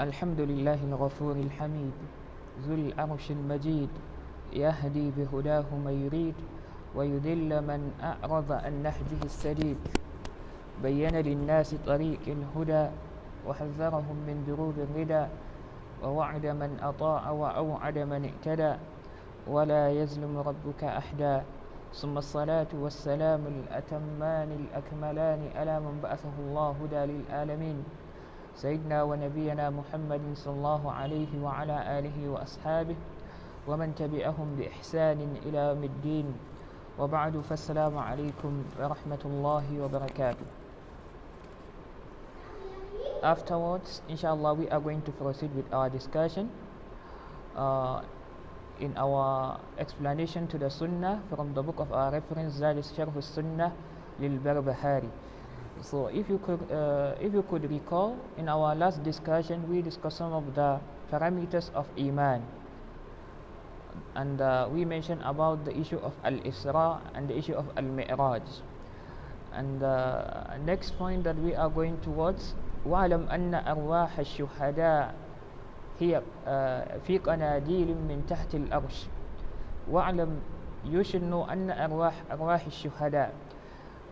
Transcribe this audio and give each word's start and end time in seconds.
الحمد 0.00 0.40
لله 0.40 0.78
الغفور 0.84 1.32
الحميد 1.32 1.92
ذو 2.62 2.74
العرش 2.74 3.30
المجيد 3.30 3.88
يهدي 4.52 5.10
بهداه 5.10 5.66
من 5.74 6.06
يريد 6.06 6.34
ويذل 6.94 7.50
من 7.66 7.90
أعرض 8.02 8.52
عن 8.52 8.82
نهجه 8.82 9.20
السديد. 9.24 9.76
بين 10.82 11.14
للناس 11.16 11.74
طريق 11.86 12.20
الهدى 12.26 12.94
وحذرهم 13.46 14.16
من 14.26 14.44
دروب 14.46 14.74
الردى 14.78 15.26
ووعد 16.02 16.46
من 16.46 16.78
أطاع 16.82 17.30
وأوعد 17.30 17.98
من 17.98 18.30
اعتدى. 18.30 18.74
ولا 19.50 19.90
يظلم 19.90 20.38
ربك 20.38 20.84
أحدا. 20.84 21.42
ثم 21.94 22.18
الصلاة 22.18 22.70
والسلام 22.74 23.42
الأتمان 23.46 24.48
الأكملان 24.60 25.40
على 25.56 25.80
من 25.80 26.00
بعثه 26.02 26.34
الله 26.38 26.74
هدى 26.82 27.12
للعالمين. 27.12 27.84
سيدنا 28.58 29.02
ونبينا 29.02 29.70
محمد 29.70 30.34
صلى 30.34 30.54
الله 30.54 30.82
عليه 30.92 31.32
وعلى 31.42 31.76
آله 31.98 32.18
وأصحابه 32.28 32.96
ومن 33.68 33.94
تبعهم 33.94 34.48
بإحسان 34.58 35.20
إلى 35.46 35.58
يوم 35.58 35.82
الدين 35.84 36.26
وبعد 36.98 37.38
فالسلام 37.38 37.98
عليكم 37.98 38.52
ورحمة 38.80 39.22
الله 39.24 39.66
وبركاته 39.82 40.46
Afterwards, 43.22 44.02
inshallah, 44.08 44.54
we 44.54 44.68
are 44.70 44.80
going 44.80 45.02
to 45.02 45.10
proceed 45.10 45.54
with 45.54 45.66
our 45.72 45.90
discussion 45.90 46.50
uh, 47.56 48.02
in 48.78 48.96
our 48.96 49.58
explanation 49.78 50.46
to 50.46 50.58
the 50.58 50.70
Sunnah 50.70 51.22
from 51.28 51.54
the 51.54 51.62
book 51.62 51.78
of 51.78 51.92
our 51.92 52.12
reference, 52.12 52.58
that 52.58 52.76
is 52.76 52.86
Sharh 52.96 53.10
Sunnah 53.22 53.72
lil 54.20 54.38
Barbahari. 54.38 55.10
So, 55.81 56.07
if 56.07 56.29
you 56.29 56.39
could, 56.39 56.63
uh, 56.71 57.15
if 57.19 57.33
you 57.33 57.43
could 57.43 57.69
recall, 57.69 58.15
in 58.37 58.47
our 58.47 58.73
last 58.73 59.03
discussion, 59.03 59.67
we 59.69 59.81
discussed 59.81 60.17
some 60.17 60.31
of 60.31 60.55
the 60.55 60.79
parameters 61.11 61.69
of 61.75 61.85
Iman, 61.99 62.41
and 64.15 64.39
uh, 64.39 64.69
we 64.71 64.85
mentioned 64.85 65.21
about 65.25 65.65
the 65.65 65.75
issue 65.77 65.97
of 65.97 66.13
Al 66.23 66.39
Isra 66.47 67.01
and 67.13 67.27
the 67.27 67.37
issue 67.37 67.53
of 67.53 67.65
Al 67.75 67.83
Mi'raj. 67.83 68.43
And 69.51 69.79
the 69.81 70.57
next 70.65 70.97
point 70.97 71.23
that 71.25 71.37
we 71.37 71.53
are 71.53 71.69
going 71.69 71.99
towards 72.01 72.55
واعلم 72.85 73.29
أن 73.31 73.55
أرواح 73.55 74.19
الشهداء 74.19 75.13
هي 75.99 76.21
في 77.07 77.17
قناديل 77.17 77.87
من 77.87 78.25
تحت 78.29 78.55
الأرش 78.55 79.07
واعلم 79.91 80.41
you 80.91 81.03
should 81.03 81.23
know 81.23 81.47
أن 81.47 81.71
أرواح 81.71 82.13
أرواح 82.31 82.65
الشهداء 82.65 83.33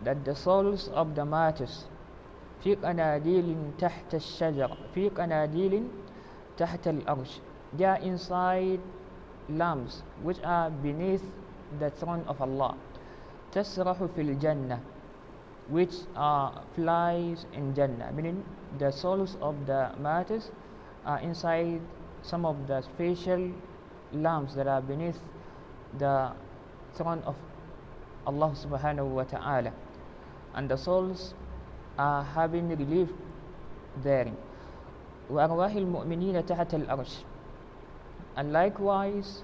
that 0.04 0.26
the 0.26 0.36
souls 0.36 0.90
of 0.90 1.16
the 1.16 1.26
martyrs 1.26 1.86
في 2.64 2.76
قناديل 2.76 3.72
تحت 3.80 4.16
الشجر 4.16 4.78
في 4.94 5.10
قناديل 5.10 5.88
تحت 6.58 6.88
الأرش 6.88 7.40
they 7.78 7.86
are 7.86 8.00
inside 8.04 8.80
lamps 9.50 10.04
which 10.24 10.40
are 10.44 10.70
beneath 10.70 11.24
the 11.80 11.90
throne 11.90 12.24
of 12.28 12.42
Allah 12.42 12.76
تسرح 13.52 13.98
في 14.16 14.22
الجنة 14.22 14.80
which 15.70 15.96
are 16.16 16.52
flies 16.76 17.46
in 17.54 17.74
Jannah, 17.74 18.12
meaning 18.12 18.44
the 18.78 18.92
souls 18.92 19.38
of 19.42 19.56
the 19.66 19.92
martyrs 20.00 20.52
are 21.06 21.20
inside 21.20 21.80
some 22.24 22.46
of 22.46 22.68
the 22.68 22.82
special 22.82 23.52
lamps 24.12 24.54
that 24.56 24.68
are 24.68 24.82
beneath 24.82 25.20
the 25.98 26.32
throne 26.94 27.22
of 27.26 27.36
Allah 28.26 28.52
subhanahu 28.54 29.10
wa 29.10 29.24
ta'ala, 29.24 29.74
and 30.54 30.70
the 30.70 30.78
souls 30.78 31.34
are 31.98 32.24
having 32.24 32.70
relief 32.70 33.10
therein. 34.04 34.36
وأرواح 35.32 35.76
المؤمنين 35.76 36.46
تحت 36.46 36.74
الأرش 36.74 37.24
and 38.36 38.52
likewise 38.54 39.44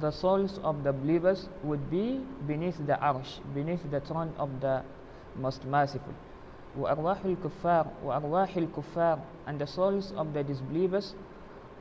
the 0.00 0.10
souls 0.10 0.58
of 0.62 0.82
the 0.82 0.92
believers 0.92 1.48
would 1.62 1.90
be 1.90 2.20
beneath 2.46 2.76
the 2.86 2.94
arsh, 2.94 3.38
beneath 3.54 3.82
the 3.90 4.00
throne 4.00 4.32
of 4.38 4.60
the 4.60 4.82
most 5.36 5.64
merciful 5.64 6.14
وأرواح 6.78 7.24
الكفار 7.24 7.86
وأرواح 8.04 8.56
الكفار 8.56 9.18
and 9.46 9.58
the 9.60 9.66
souls 9.66 10.12
of 10.16 10.32
the 10.32 10.42
disbelievers 10.42 11.14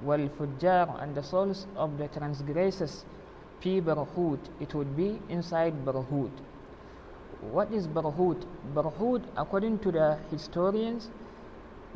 والفجار 0.05 1.01
and 1.01 1.15
the 1.15 1.23
souls 1.23 1.65
of 1.75 1.97
the 1.97 2.07
transgressors 2.09 3.05
fi 3.60 3.80
barhut 3.80 4.38
it 4.60 4.74
would 4.74 4.96
be 4.96 5.20
inside 5.28 5.74
barhut 5.84 6.30
what 7.56 7.72
is 7.72 7.86
barhut 7.86 8.46
barhut 8.74 9.22
according 9.36 9.78
to 9.78 9.92
the 9.92 10.18
historians 10.30 11.08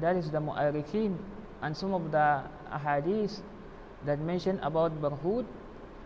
that 0.01 0.17
is 0.17 0.31
the 0.31 0.39
Mu'arikhin 0.41 1.17
and 1.62 1.77
some 1.77 1.95
of 1.95 2.11
the 2.11 2.43
ahadith 2.78 3.41
that 4.06 4.19
mention 4.19 4.59
about 4.61 5.01
barhut 5.03 5.45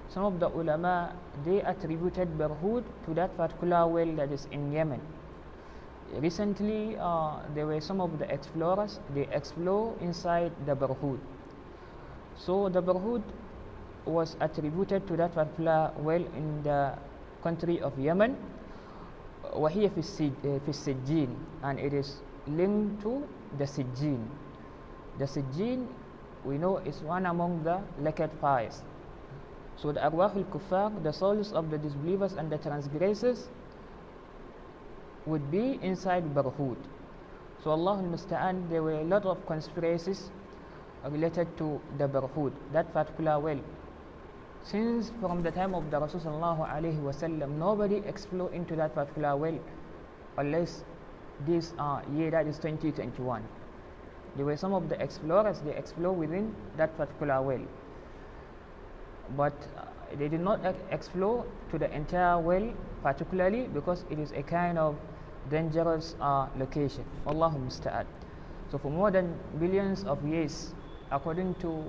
some 0.08 0.24
of 0.24 0.38
the 0.40 0.48
ulama 0.48 1.12
they 1.44 1.60
attributed 1.62 2.28
barhut 2.38 2.84
to 3.06 3.14
that 3.14 3.36
particular 3.36 3.86
well 3.86 4.12
that 4.16 4.30
is 4.30 4.46
in 4.52 4.72
yemen. 4.72 5.00
Recently 6.14 6.96
uh, 7.00 7.40
there 7.54 7.66
were 7.66 7.80
some 7.80 8.00
of 8.00 8.18
the 8.18 8.32
explorers 8.32 9.00
they 9.14 9.26
explore 9.32 9.96
inside 10.00 10.52
the 10.66 10.76
barhut 10.76 11.18
so 12.36 12.68
the 12.68 12.82
barhut 12.82 13.22
was 14.05 14.35
attributed 14.39 15.07
to 15.07 15.15
that 15.17 15.33
particular 15.33 15.91
well 15.97 16.23
in 16.35 16.63
the 16.63 16.97
country 17.43 17.79
of 17.81 17.93
Yemen 17.97 18.35
وهي 19.53 19.89
في 19.89 20.31
في 20.41 20.69
السجين 20.69 21.29
and 21.63 21.79
it 21.79 21.93
is 21.93 22.21
linked 22.47 23.01
to 23.03 23.23
the 23.57 23.65
Sijin 23.65 24.19
the 25.19 25.25
Sijin 25.25 25.87
we 26.45 26.57
know 26.57 26.77
is 26.77 27.01
one 27.03 27.25
among 27.25 27.63
the 27.63 27.81
lacquered 27.99 28.31
fires 28.41 28.81
so 29.75 29.91
the 29.91 29.99
arwah 29.99 30.33
al-kuffar 30.35 30.91
the 31.03 31.11
souls 31.11 31.51
of 31.53 31.69
the 31.69 31.77
disbelievers 31.77 32.33
and 32.33 32.49
the 32.49 32.57
transgressors 32.57 33.49
would 35.25 35.51
be 35.51 35.79
inside 35.81 36.23
Barhud. 36.33 36.77
So 37.63 37.71
Allah 37.71 37.97
al-Musta'an, 38.01 38.69
there 38.69 38.81
were 38.81 38.99
a 38.99 39.03
lot 39.03 39.25
of 39.25 39.45
conspiracies 39.45 40.31
related 41.09 41.47
to 41.57 41.79
the 41.97 42.07
Barhud, 42.07 42.51
that 42.73 42.91
particular 42.93 43.39
well. 43.39 43.59
Since 44.66 45.12
from 45.20 45.44
the 45.44 45.52
time 45.52 45.76
of 45.76 45.92
the 45.92 46.00
Rasulullah 46.00 47.48
nobody 47.48 48.02
explored 48.04 48.52
into 48.52 48.74
that 48.74 48.96
particular 48.96 49.36
well 49.36 49.58
unless 50.38 50.82
this 51.46 51.72
uh, 51.78 52.00
year 52.12 52.32
that 52.32 52.48
is 52.48 52.58
2021. 52.58 53.44
There 54.34 54.44
were 54.44 54.56
some 54.56 54.74
of 54.74 54.88
the 54.88 55.00
explorers, 55.00 55.60
they 55.60 55.70
explore 55.76 56.12
within 56.12 56.52
that 56.76 56.96
particular 56.96 57.40
well. 57.42 57.62
But 59.36 59.54
uh, 59.78 59.84
they 60.18 60.26
did 60.26 60.40
not 60.40 60.58
explore 60.90 61.46
to 61.70 61.78
the 61.78 61.88
entire 61.94 62.40
well 62.40 62.68
particularly 63.04 63.68
because 63.72 64.04
it 64.10 64.18
is 64.18 64.32
a 64.32 64.42
kind 64.42 64.78
of 64.78 64.96
dangerous 65.48 66.16
uh, 66.20 66.48
location. 66.58 67.04
Allahu 67.28 67.58
musta'an. 67.58 68.06
So 68.72 68.78
for 68.78 68.90
more 68.90 69.12
than 69.12 69.38
billions 69.60 70.02
of 70.02 70.26
years, 70.26 70.74
according 71.12 71.54
to 71.62 71.84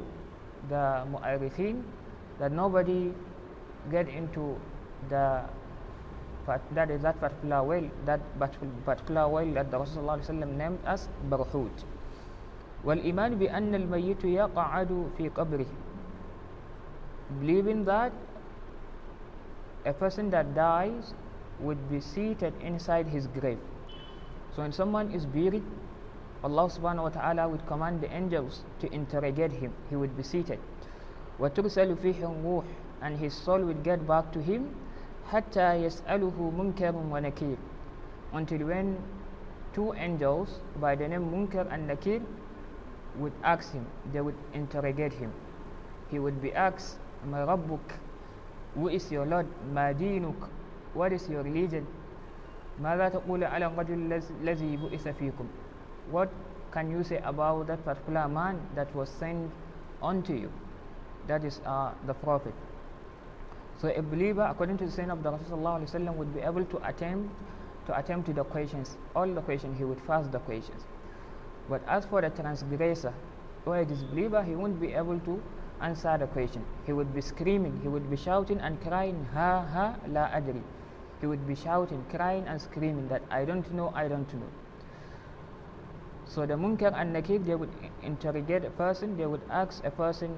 the 0.69 1.07
mu'arikhin, 1.09 1.81
that 2.38 2.52
nobody 2.52 3.12
get 3.90 4.08
into 4.08 4.56
the 5.08 5.42
that 6.72 6.90
is 6.90 7.02
that 7.02 7.20
particular 7.20 7.62
well, 7.62 7.88
that 8.04 8.20
particular 8.84 9.28
well 9.28 9.46
that 9.54 9.70
the 9.70 9.78
Rasulullah 9.78 10.18
named 10.56 10.78
as 10.84 11.08
Barhut. 11.30 11.84
والإيمان 12.84 13.38
بأن 13.38 13.74
الميت 13.74 14.24
يقعد 14.24 15.06
في 15.18 15.28
قبره 15.28 15.66
believing 17.40 17.84
that 17.84 18.12
a 19.86 19.92
person 19.92 20.30
that 20.30 20.54
dies 20.54 21.14
would 21.60 21.78
be 21.90 22.00
seated 22.00 22.52
inside 22.60 23.06
his 23.06 23.26
grave. 23.28 23.58
So 24.54 24.62
when 24.62 24.72
someone 24.72 25.10
is 25.12 25.24
buried, 25.24 25.62
Allah 26.44 26.68
subhanahu 26.68 27.04
wa 27.04 27.08
ta'ala 27.08 27.48
would 27.48 27.64
command 27.66 28.00
the 28.00 28.12
angels 28.12 28.62
to 28.80 28.92
interrogate 28.92 29.52
him. 29.52 29.72
He 29.88 29.96
would 29.96 30.16
be 30.16 30.22
seated. 30.22 30.58
وَتُرْسَلُ 31.40 31.96
فِيهِ 31.96 32.22
الروح 32.24 32.64
And 33.02 33.18
his 33.18 33.34
soul 33.34 33.60
would 33.66 33.82
get 33.82 34.06
back 34.06 34.30
to 34.32 34.40
him 34.40 34.70
حَتَّى 35.30 35.82
يَسْأَلُهُ 35.84 36.36
مُنْكَرٌ 36.38 36.94
وَنَكِيرٌ 36.94 37.56
Until 38.32 38.66
when 38.66 38.96
two 39.74 39.92
angels 39.94 40.60
by 40.80 40.94
the 40.94 41.08
name 41.08 41.24
Munkar 41.32 41.66
and 41.72 41.88
Nakir 41.88 42.20
would 43.18 43.32
ask 43.42 43.72
him, 43.72 43.84
they 44.12 44.20
would 44.20 44.36
interrogate 44.54 45.12
him. 45.12 45.32
He 46.10 46.18
would 46.18 46.40
be 46.40 46.52
asked, 46.54 46.98
مَا 47.28 47.44
رَبُّكَ 47.46 47.80
Who 48.74 48.88
is 48.88 49.10
your 49.12 49.26
Lord? 49.26 49.46
مَا 49.74 49.92
دِينُكَ 49.92 50.48
what 50.94 51.12
is 51.12 51.28
your 51.28 51.42
religion 51.42 51.86
ماذا 52.80 53.08
تقول 53.08 53.44
على 53.44 53.66
الرجل 53.66 54.12
الذي 54.40 54.76
بؤس 54.76 55.08
فيكم 55.08 55.46
what 56.12 56.28
can 56.72 56.90
you 56.90 57.02
say 57.04 57.18
about 57.24 57.66
that 57.66 57.84
particular 57.84 58.28
man 58.28 58.60
that 58.74 58.94
was 58.94 59.08
sent 59.08 59.50
unto 60.02 60.32
you 60.32 60.50
That 61.27 61.43
is 61.43 61.61
uh, 61.65 61.91
the 62.05 62.13
prophet 62.13 62.53
so 63.81 63.89
a 63.89 64.01
believer 64.01 64.47
according 64.49 64.77
to 64.77 64.85
the 64.85 64.91
saying 64.91 65.11
of 65.11 65.23
the 65.23 65.31
Rasulullah 65.31 66.15
would 66.15 66.33
be 66.33 66.41
able 66.41 66.65
to 66.65 66.87
attempt 66.87 67.33
to 67.85 67.97
attempt 67.97 68.33
the 68.33 68.43
questions 68.43 68.97
all 69.15 69.27
the 69.27 69.41
questions 69.41 69.77
he 69.77 69.83
would 69.83 70.01
fast 70.01 70.31
the 70.31 70.39
questions 70.39 70.83
but 71.69 71.81
as 71.87 72.05
for 72.05 72.21
the 72.21 72.29
transgressor 72.29 73.13
or 73.65 73.77
a 73.79 73.85
disbeliever, 73.85 74.41
he 74.43 74.55
won't 74.55 74.79
be 74.79 74.93
able 74.93 75.19
to 75.19 75.41
answer 75.81 76.17
the 76.17 76.27
question. 76.27 76.63
He 76.85 76.93
would 76.93 77.13
be 77.13 77.21
screaming, 77.21 77.79
he 77.81 77.87
would 77.89 78.09
be 78.09 78.15
shouting 78.15 78.59
and 78.59 78.81
crying, 78.81 79.27
Ha 79.33 79.65
ha 79.73 79.95
la 80.07 80.29
adri. 80.29 80.61
He 81.19 81.27
would 81.27 81.45
be 81.47 81.55
shouting, 81.55 82.05
crying 82.09 82.45
and 82.47 82.61
screaming 82.61 83.07
that 83.09 83.21
I 83.29 83.43
don't 83.43 83.71
know, 83.73 83.91
I 83.95 84.07
don't 84.07 84.31
know. 84.33 84.49
So 86.25 86.45
the 86.45 86.53
Munkar 86.55 86.93
and 86.95 87.13
Nakir, 87.13 87.39
they 87.39 87.55
would 87.55 87.71
interrogate 88.01 88.63
a 88.63 88.69
person, 88.69 89.17
they 89.17 89.25
would 89.25 89.41
ask 89.49 89.83
a 89.83 89.91
person 89.91 90.37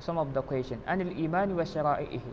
some 0.00 0.18
of 0.18 0.32
the 0.34 0.42
question. 0.42 0.80
Anil 0.88 1.12
iman 1.24 1.56
wa 1.56 1.62
shara'ihi. 1.62 2.32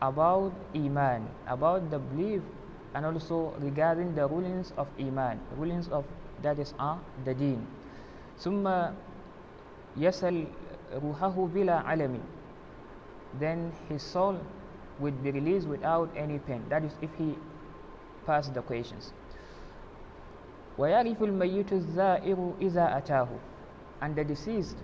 About 0.00 0.52
iman, 0.74 1.26
about 1.46 1.90
the 1.90 1.98
belief 1.98 2.42
and 2.94 3.04
also 3.04 3.52
regarding 3.58 4.14
the 4.14 4.26
rulings 4.26 4.72
of 4.78 4.86
iman, 5.00 5.40
rulings 5.56 5.88
of 5.88 6.04
that 6.42 6.58
is 6.58 6.72
uh, 6.78 6.96
the 7.24 7.34
deen. 7.34 7.66
ثم 8.38 8.62
يسل 9.96 10.44
روحه 11.02 11.48
بلا 11.54 11.76
علم 11.82 12.20
then 13.40 13.72
his 13.88 14.02
soul 14.02 14.36
would 15.00 15.22
be 15.22 15.30
released 15.30 15.66
without 15.68 16.08
any 16.16 16.38
pain 16.38 16.62
that 16.68 16.82
is 16.84 16.92
if 17.02 17.10
he 17.18 17.34
passed 18.26 18.54
the 18.54 18.62
questions 18.62 19.12
ويعرف 20.78 21.22
الميت 21.22 21.72
الزائر 21.72 22.52
إذا 22.60 22.98
أتاه 22.98 23.28
and 24.02 24.14
the 24.16 24.24
deceased 24.24 24.76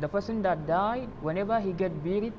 the 0.00 0.08
person 0.08 0.42
that 0.42 0.66
died 0.66 1.08
whenever 1.20 1.60
he 1.60 1.72
get 1.72 2.02
buried 2.04 2.32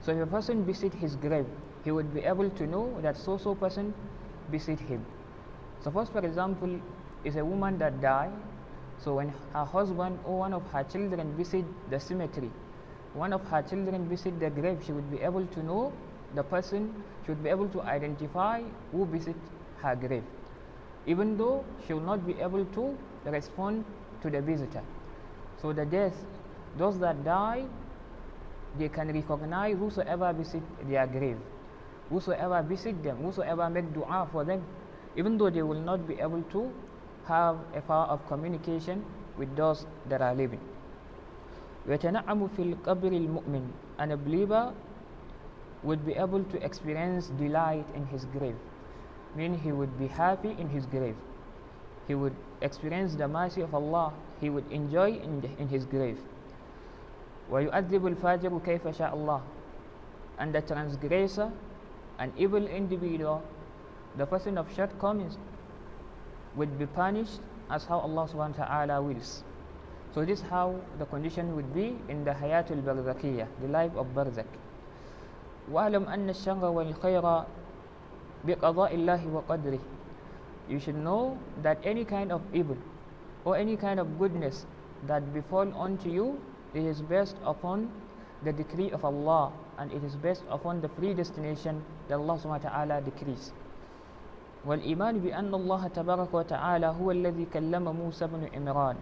so 0.00 0.12
if 0.12 0.18
a 0.22 0.26
person 0.26 0.64
visit 0.64 0.92
his 0.92 1.16
grave 1.16 1.46
he 1.84 1.90
would 1.90 2.12
be 2.14 2.20
able 2.20 2.50
to 2.50 2.66
know 2.66 3.00
that 3.00 3.16
so 3.16 3.36
so 3.38 3.54
person 3.54 3.94
visit 4.50 4.78
him 4.78 5.04
suppose 5.82 6.08
for 6.08 6.24
example 6.30 6.78
is 7.24 7.36
a 7.36 7.44
woman 7.44 7.78
that 7.78 8.00
died 8.00 8.32
so 8.98 9.14
when 9.14 9.28
her 9.52 9.64
husband 9.64 10.18
or 10.24 10.38
one 10.38 10.52
of 10.52 10.66
her 10.72 10.82
children 10.84 11.34
visit 11.36 11.64
the 11.90 11.98
cemetery 11.98 12.50
one 13.12 13.32
of 13.32 13.42
her 13.52 13.62
children 13.62 14.08
visit 14.08 14.38
the 14.40 14.50
grave 14.50 14.82
she 14.84 14.92
would 14.92 15.10
be 15.10 15.20
able 15.20 15.46
to 15.46 15.62
know 15.62 15.92
the 16.34 16.42
person 16.42 17.02
should 17.26 17.42
be 17.42 17.48
able 17.48 17.68
to 17.68 17.82
identify 17.82 18.62
who 18.92 19.06
visit 19.06 19.36
her 19.82 19.94
grave 19.96 20.24
even 21.06 21.36
though 21.36 21.64
she 21.86 21.92
will 21.94 22.06
not 22.12 22.26
be 22.26 22.38
able 22.40 22.64
to 22.66 22.96
respond 23.24 23.84
to 24.22 24.30
the 24.30 24.40
visitor. 24.40 24.82
So 25.60 25.72
the 25.72 25.84
death, 25.84 26.14
those 26.77 26.99
that 26.99 27.23
die, 27.23 27.65
they 28.77 28.89
can 28.89 29.11
recognize 29.13 29.77
whosoever 29.77 30.33
visit 30.33 30.63
their 30.89 31.07
grave, 31.07 31.37
whosoever 32.09 32.61
visit 32.61 33.01
them, 33.03 33.17
whosoever 33.17 33.69
make 33.69 33.93
dua 33.93 34.27
for 34.31 34.43
them, 34.43 34.63
even 35.15 35.37
though 35.37 35.49
they 35.49 35.61
will 35.61 35.79
not 35.79 36.07
be 36.07 36.19
able 36.19 36.43
to 36.51 36.71
have 37.25 37.57
a 37.75 37.81
power 37.81 38.05
of 38.05 38.25
communication 38.27 39.03
with 39.37 39.55
those 39.55 39.85
that 40.09 40.21
are 40.21 40.35
living. 40.35 40.59
ويتنعم 41.87 42.47
في 42.57 42.61
القبر 42.73 43.11
المؤمن 43.11 43.69
and 43.99 44.11
a 44.11 44.17
believer 44.17 44.73
would 45.83 46.03
be 46.05 46.13
able 46.13 46.43
to 46.43 46.57
experience 46.65 47.29
delight 47.37 47.85
in 47.93 48.05
his 48.07 48.25
grave 48.25 48.57
meaning 49.35 49.59
he 49.59 49.71
would 49.71 49.99
be 49.99 50.07
happy 50.07 50.55
in 50.57 50.69
his 50.69 50.85
grave. 50.85 51.15
He 52.07 52.15
would 52.15 52.35
experience 52.61 53.15
the 53.15 53.27
mercy 53.27 53.61
of 53.61 53.75
Allah. 53.75 54.13
He 54.39 54.49
would 54.49 54.69
enjoy 54.71 55.11
in, 55.11 55.41
the, 55.41 55.49
in 55.59 55.67
his 55.67 55.85
grave. 55.85 56.17
وَيُؤَذِّبُ 57.50 58.06
الْفَاجِرُ 58.06 58.52
كَيْفَ 58.64 58.88
شَاءَ 58.94 59.10
اللَّهُ 59.14 59.40
And 60.38 60.54
the 60.54 60.62
transgressor, 60.62 61.50
an 62.18 62.32
evil 62.38 62.66
individual, 62.66 63.42
the 64.16 64.26
person 64.26 64.56
of 64.56 64.72
shortcomings, 64.74 65.36
will 66.56 66.70
be 66.78 66.86
punished 66.86 67.40
as 67.70 67.84
how 67.84 67.98
Allah 67.98 68.26
subhanahu 68.26 68.58
wa 68.58 68.66
ta'ala 68.66 69.02
wills. 69.02 69.42
So 70.14 70.24
this 70.24 70.40
is 70.40 70.46
how 70.46 70.74
the 70.98 71.06
condition 71.06 71.54
would 71.54 71.72
be 71.74 71.94
in 72.08 72.24
the 72.24 72.32
Hayatul 72.32 72.82
Barzakiyah, 72.82 73.46
the 73.62 73.68
life 73.68 73.94
of 73.96 74.06
Barzakh. 74.14 74.50
أَنَّ 75.70 76.26
الشَّرَّ 76.26 76.58
وَالْخَيْرَ 76.58 77.46
بِقَضَاءِ 78.46 78.90
اللَّهِ 78.94 79.22
وَقَدْرِهِ 79.26 79.80
You 80.68 80.78
should 80.78 80.96
know 80.96 81.38
that 81.62 81.78
any 81.84 82.04
kind 82.04 82.32
of 82.32 82.42
evil 82.52 82.76
or 83.44 83.56
any 83.56 83.76
kind 83.76 84.00
of 84.00 84.18
goodness 84.18 84.66
that 85.06 85.32
befall 85.32 85.70
unto 85.76 86.10
you 86.10 86.40
it 86.73 86.83
is 86.83 87.01
based 87.01 87.35
upon 87.43 87.89
the 88.43 88.51
decree 88.53 88.91
of 88.91 89.03
Allah 89.05 89.51
and 89.77 89.91
it 89.91 90.03
is 90.03 90.15
based 90.15 90.43
upon 90.49 90.81
the 90.81 90.89
predestination 90.89 91.83
that 92.07 92.15
Allah 92.15 92.37
subhanahu 92.39 92.63
wa 92.63 92.69
ta'ala 92.69 93.01
decrees. 93.01 93.51
والإيمان 94.65 95.19
بأن 95.21 95.53
الله 95.53 95.87
تبارك 95.87 96.33
وتعالى 96.33 96.87
هو 97.01 97.11
الذي 97.11 97.45
كلم 97.53 97.85
موسى 97.95 98.27
بن 98.27 98.49
عمران 98.53 98.95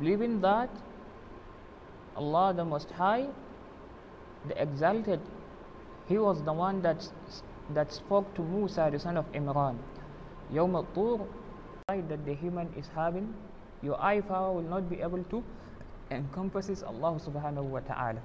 believing 0.00 0.40
that 0.42 0.68
Allah 2.16 2.52
the 2.54 2.64
Most 2.64 2.90
High 2.90 3.26
the 4.46 4.60
exalted 4.60 5.20
he 6.08 6.18
was 6.18 6.42
the 6.42 6.52
one 6.52 6.82
that 6.82 7.00
that 7.74 7.92
spoke 7.92 8.32
to 8.34 8.42
Musa, 8.42 8.88
the 8.90 8.98
son 8.98 9.16
of 9.16 9.30
Imran. 9.32 9.76
Yawm 10.52 10.74
al-Tur, 10.74 11.24
that 11.88 12.24
the 12.24 12.34
human 12.34 12.72
is 12.76 12.88
having, 12.94 13.34
your 13.82 14.00
eye 14.00 14.20
power 14.20 14.52
will 14.52 14.62
not 14.62 14.88
be 14.88 15.00
able 15.00 15.22
to 15.24 15.42
encompasses 16.13 16.83
Allah 16.83 17.19
subhanahu 17.19 17.63
wa 17.63 17.79
ta'ala. 17.79 18.21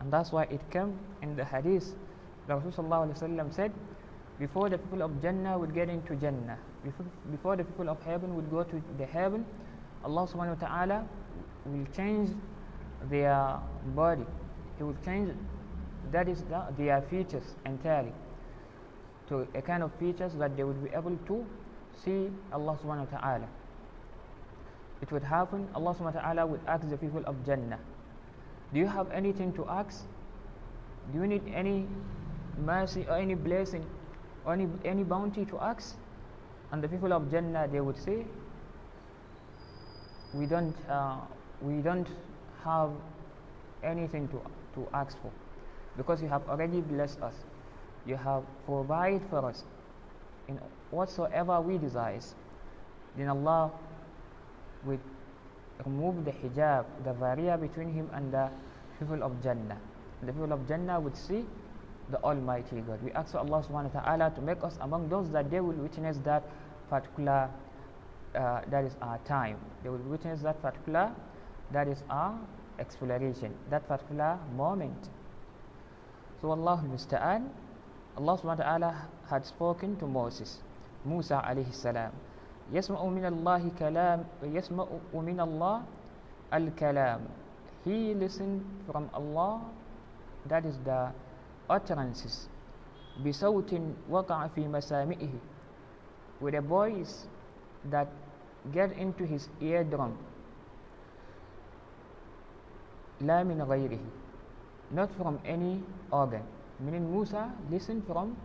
And 0.00 0.12
that's 0.12 0.32
why 0.32 0.44
it 0.44 0.60
came 0.70 0.98
in 1.22 1.36
the 1.36 1.44
hadith, 1.44 1.94
the 2.48 2.54
Rasulullah 2.54 3.54
said, 3.54 3.72
before 4.38 4.68
the 4.68 4.78
people 4.78 5.02
of 5.02 5.22
Jannah 5.22 5.58
would 5.58 5.74
get 5.74 5.88
into 5.88 6.16
Jannah, 6.16 6.58
before, 6.84 7.06
before 7.30 7.56
the 7.56 7.64
people 7.64 7.88
of 7.88 8.02
heaven 8.02 8.34
would 8.34 8.50
go 8.50 8.64
to 8.64 8.82
the 8.98 9.06
heaven, 9.06 9.46
Allah 10.04 10.26
subhanahu 10.26 10.60
wa 10.60 10.66
ta'ala 10.66 11.06
will 11.66 11.86
change 11.94 12.30
their 13.08 13.58
body. 13.94 14.26
He 14.78 14.84
will 14.84 14.96
change 15.04 15.32
that 16.10 16.28
is 16.28 16.42
the, 16.44 16.66
their 16.76 17.00
features 17.02 17.54
entirely 17.64 18.12
to 19.28 19.46
a 19.54 19.62
kind 19.62 19.82
of 19.82 19.92
features 19.94 20.32
that 20.34 20.56
they 20.56 20.64
would 20.64 20.82
be 20.82 20.90
able 20.90 21.16
to 21.26 21.46
see 22.04 22.28
Allah 22.52 22.76
subhanahu 22.82 23.10
wa 23.12 23.18
ta'ala. 23.18 23.48
It 25.02 25.10
would 25.10 25.24
happen, 25.24 25.68
Allah 25.74 25.94
subhanahu 25.94 26.14
wa 26.14 26.20
ta'ala 26.20 26.46
would 26.46 26.60
ask 26.66 26.88
the 26.88 26.96
people 26.96 27.22
of 27.26 27.34
Jannah, 27.44 27.78
Do 28.72 28.78
you 28.78 28.86
have 28.86 29.10
anything 29.10 29.52
to 29.54 29.66
ask? 29.68 30.04
Do 31.12 31.18
you 31.18 31.26
need 31.26 31.42
any 31.52 31.88
mercy 32.56 33.04
or 33.08 33.16
any 33.16 33.34
blessing 33.34 33.84
or 34.46 34.52
any, 34.52 34.68
any 34.84 35.02
bounty 35.02 35.44
to 35.46 35.58
ask? 35.58 35.96
And 36.70 36.82
the 36.82 36.88
people 36.88 37.12
of 37.12 37.30
Jannah, 37.32 37.66
they 37.66 37.80
would 37.80 37.98
say, 37.98 38.24
We 40.32 40.46
don't, 40.46 40.76
uh, 40.88 41.18
we 41.60 41.82
don't 41.82 42.06
have 42.64 42.90
anything 43.82 44.28
to, 44.28 44.40
to 44.74 44.86
ask 44.94 45.20
for 45.20 45.32
because 45.96 46.22
you 46.22 46.28
have 46.28 46.48
already 46.48 46.80
blessed 46.80 47.20
us. 47.20 47.34
You 48.06 48.16
have 48.16 48.44
provided 48.66 49.22
for 49.28 49.44
us 49.44 49.64
in 50.48 50.58
whatsoever 50.90 51.60
we 51.60 51.78
desire. 51.78 52.20
Then 53.16 53.28
Allah 53.28 53.72
will 54.84 54.98
remove 55.84 56.24
the 56.24 56.32
hijab, 56.32 56.84
the 57.04 57.12
barrier 57.12 57.56
between 57.56 57.92
him 57.92 58.08
and 58.12 58.32
the 58.32 58.50
people 58.98 59.22
of 59.22 59.42
Jannah. 59.42 59.78
The 60.22 60.32
people 60.32 60.52
of 60.52 60.66
Jannah 60.68 61.00
would 61.00 61.16
see 61.16 61.44
the 62.10 62.22
Almighty 62.22 62.80
God. 62.80 63.02
We 63.02 63.12
ask 63.12 63.34
Allah 63.34 63.64
subhanahu 63.68 63.94
wa 63.94 64.00
ta'ala 64.00 64.32
to 64.34 64.40
make 64.40 64.62
us 64.62 64.76
among 64.80 65.08
those 65.08 65.30
that 65.30 65.50
they 65.50 65.60
will 65.60 65.74
witness 65.74 66.18
that 66.24 66.44
particular 66.88 67.50
uh, 68.34 68.60
that 68.70 68.84
is 68.84 68.96
our 69.02 69.18
time. 69.26 69.58
They 69.82 69.88
will 69.88 69.98
witness 70.08 70.40
that 70.42 70.60
particular 70.62 71.12
that 71.72 71.88
is 71.88 72.02
our 72.10 72.38
exploration, 72.78 73.54
that 73.70 73.86
particular 73.88 74.38
moment. 74.56 75.08
So 76.40 76.50
Allah 76.50 76.82
musta'an, 76.86 77.48
Allah 78.16 78.38
subhanahu 78.38 78.58
wa 78.58 78.64
ta'ala 78.64 79.08
had 79.30 79.46
spoken 79.46 79.96
to 79.98 80.06
Moses, 80.06 80.58
Musa 81.04 81.42
alayhi 81.46 81.74
salam. 81.74 82.12
يسمع 82.72 83.04
من 83.04 83.24
الله 83.24 83.62
كلام 83.78 84.24
يسمع 84.42 84.86
من 85.14 85.40
الله 85.40 85.82
الكلام 86.54 87.20
He 87.84 88.14
listened 88.14 88.62
from 88.86 89.10
Allah 89.12 89.60
that 90.46 90.64
is 90.64 90.78
the 90.84 91.10
utterances 91.68 92.48
بصوت 93.24 93.74
وقع 94.10 94.46
في 94.46 94.68
مسامعه 94.68 95.34
with 96.40 96.54
a 96.54 96.60
voice 96.62 97.26
that 97.90 98.08
get 98.72 98.92
into 98.96 99.24
his 99.26 99.48
eardrum 99.60 100.16
لا 103.20 103.42
من 103.44 103.62
غيره 103.62 104.22
not 104.92 105.08
from 105.16 105.40
any 105.44 105.82
organ. 106.12 106.42
Meaning 106.80 107.10
Musa 107.10 107.50
listened 107.70 108.04
from 108.06 108.36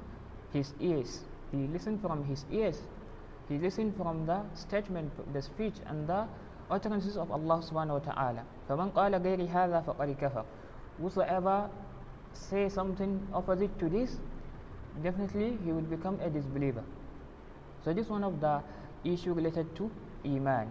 his 0.53 0.73
ears. 0.79 1.21
He 1.51 1.67
listened 1.67 2.01
from 2.01 2.23
his 2.23 2.45
ears. 2.51 2.79
He 3.48 3.58
listened 3.58 3.96
from 3.96 4.26
the 4.26 4.42
statement, 4.54 5.10
the 5.32 5.42
speech 5.42 5.74
and 5.86 6.06
the 6.08 6.26
utterances 6.70 7.16
of 7.16 7.30
Allah 7.30 7.60
subhanahu 7.62 8.00
wa 8.00 8.12
ta'ala. 8.12 8.42
فَمَنْ 8.68 8.92
قَالَ 8.92 9.12
غَيْرِ 9.22 9.48
هَذَا 9.48 9.84
فَقَدْ 9.84 10.16
كَفَرْ 10.18 10.44
Whosoever 11.00 11.68
say 12.32 12.68
something 12.68 13.20
opposite 13.34 13.76
to 13.78 13.88
this, 13.88 14.16
definitely 15.02 15.58
he 15.64 15.72
will 15.72 15.82
become 15.88 16.18
a 16.20 16.30
disbeliever. 16.30 16.84
So 17.84 17.92
this 17.92 18.06
is 18.06 18.10
one 18.10 18.24
of 18.24 18.40
the 18.40 18.62
issue 19.04 19.32
related 19.32 19.74
to 19.76 19.90
Iman. 20.24 20.68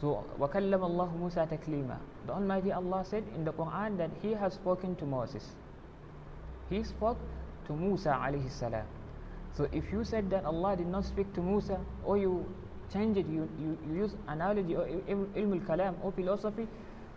So, 0.00 0.24
وَكَلَّمَ 0.40 0.80
اللَّهُ 0.82 1.10
مُوسَى 1.20 1.46
تَكْلِيمًا 1.46 1.96
The 2.26 2.32
Almighty 2.32 2.72
Allah 2.72 3.04
said 3.04 3.22
in 3.36 3.44
the 3.44 3.52
Quran 3.52 3.96
that 3.98 4.10
He 4.20 4.32
has 4.32 4.54
spoken 4.54 4.96
to 4.96 5.04
Moses. 5.06 5.54
He 6.68 6.82
spoke 6.82 7.18
to 7.66 7.72
Musa 7.72 8.10
alayhi 8.10 8.50
salam. 8.50 8.86
So 9.57 9.67
if 9.71 9.91
you 9.91 10.03
said 10.03 10.29
that 10.29 10.45
Allah 10.45 10.75
did 10.77 10.85
not 10.85 11.03
speak 11.03 11.33
to 11.33 11.41
Musa, 11.41 11.79
or 12.05 12.15
you 12.15 12.45
change 12.93 13.17
it, 13.17 13.25
you, 13.25 13.49
you, 13.59 13.75
you 13.89 13.95
use 14.03 14.11
analogy 14.27 14.75
or 14.75 14.85
ilm 14.85 15.33
al-kalam 15.35 15.95
or 16.03 16.11
philosophy 16.11 16.67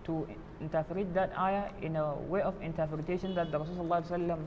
to 0.05 0.27
interpret 0.59 1.13
that 1.13 1.37
ayah 1.39 1.69
in 1.83 1.97
a 1.97 2.15
way 2.33 2.41
of 2.41 2.55
interpretation 2.63 3.35
that 3.35 3.53
the 3.53 3.61
Rasulullah 3.61 4.39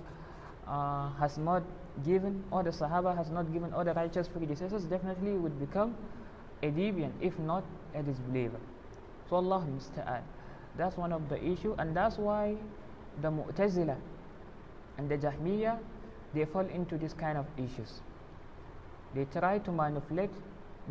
uh, 0.68 1.10
has 1.20 1.38
not 1.38 1.62
given 2.04 2.44
or 2.50 2.64
the 2.64 2.72
Sahaba 2.72 3.16
has 3.16 3.30
not 3.30 3.54
given 3.54 3.72
or 3.74 3.84
the 3.84 3.94
righteous 3.94 4.28
predecessors, 4.28 4.86
definitely 4.86 5.34
would 5.34 5.60
become 5.60 5.96
a 6.64 6.72
deviant, 6.72 7.12
if 7.22 7.38
not 7.38 7.64
a 7.94 8.02
disbeliever. 8.02 8.60
So 9.30 9.36
Allah 9.36 9.68
musta'an. 9.70 10.24
That's 10.78 10.98
one 10.98 11.14
of 11.14 11.30
the 11.30 11.38
issue 11.46 11.76
and 11.78 11.96
that's 11.96 12.18
why 12.18 12.56
the 13.22 13.30
Mu'tazila 13.30 13.98
and 14.98 15.10
the 15.10 15.18
Jahmiyyah 15.20 15.78
they 16.35 16.45
fall 16.45 16.67
into 16.67 16.99
this 16.99 17.13
kind 17.13 17.39
of 17.39 17.47
issues. 17.57 18.01
They 19.15 19.25
try 19.27 19.59
to 19.59 19.73
manipulate 19.73 20.31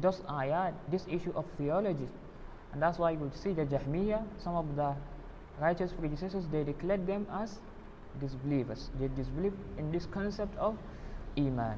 those 0.01 0.21
ayat, 0.21 0.73
this 0.89 1.05
issue 1.09 1.31
of 1.35 1.45
theology. 1.57 2.07
And 2.73 2.81
that's 2.81 2.97
why 2.97 3.11
you 3.11 3.19
would 3.19 3.35
see 3.35 3.53
the 3.53 3.65
Jahmiyyah, 3.65 4.23
some 4.43 4.55
of 4.55 4.75
the 4.75 4.95
righteous 5.59 5.91
predecessors, 5.93 6.45
they 6.51 6.63
declared 6.63 7.07
them 7.07 7.27
as 7.31 7.59
disbelievers. 8.19 8.89
They 8.99 9.07
disbelieve 9.07 9.53
in 9.77 9.91
this 9.91 10.05
concept 10.05 10.57
of 10.57 10.77
Iman. 11.37 11.77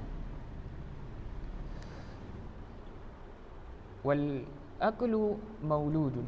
والأكل 4.03 5.37
مولود 5.63 6.23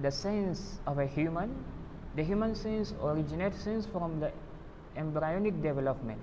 the 0.00 0.10
sense 0.10 0.80
of 0.86 0.98
a 0.98 1.06
human 1.06 1.64
the 2.16 2.24
human 2.24 2.54
sense 2.56 2.92
originates 3.02 3.62
since 3.62 3.86
from 3.86 4.18
the 4.18 4.32
embryonic 4.96 5.60
development 5.62 6.20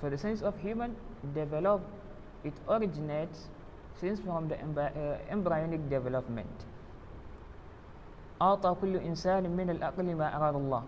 so 0.00 0.10
the 0.10 0.18
sense 0.18 0.42
of 0.42 0.58
human 0.60 0.94
develop 1.34 1.82
it 2.44 2.52
originates 2.68 3.48
since 4.00 4.20
from 4.20 4.48
the 4.48 4.56
uh, 4.56 5.18
embryonic 5.30 5.88
development 5.88 6.66
أعطى 8.42 8.74
كل 8.82 8.96
إنسان 8.96 9.46
من 9.46 9.70
الأقل 9.70 10.14
ما 10.18 10.26
أراد 10.36 10.54
الله 10.54 10.82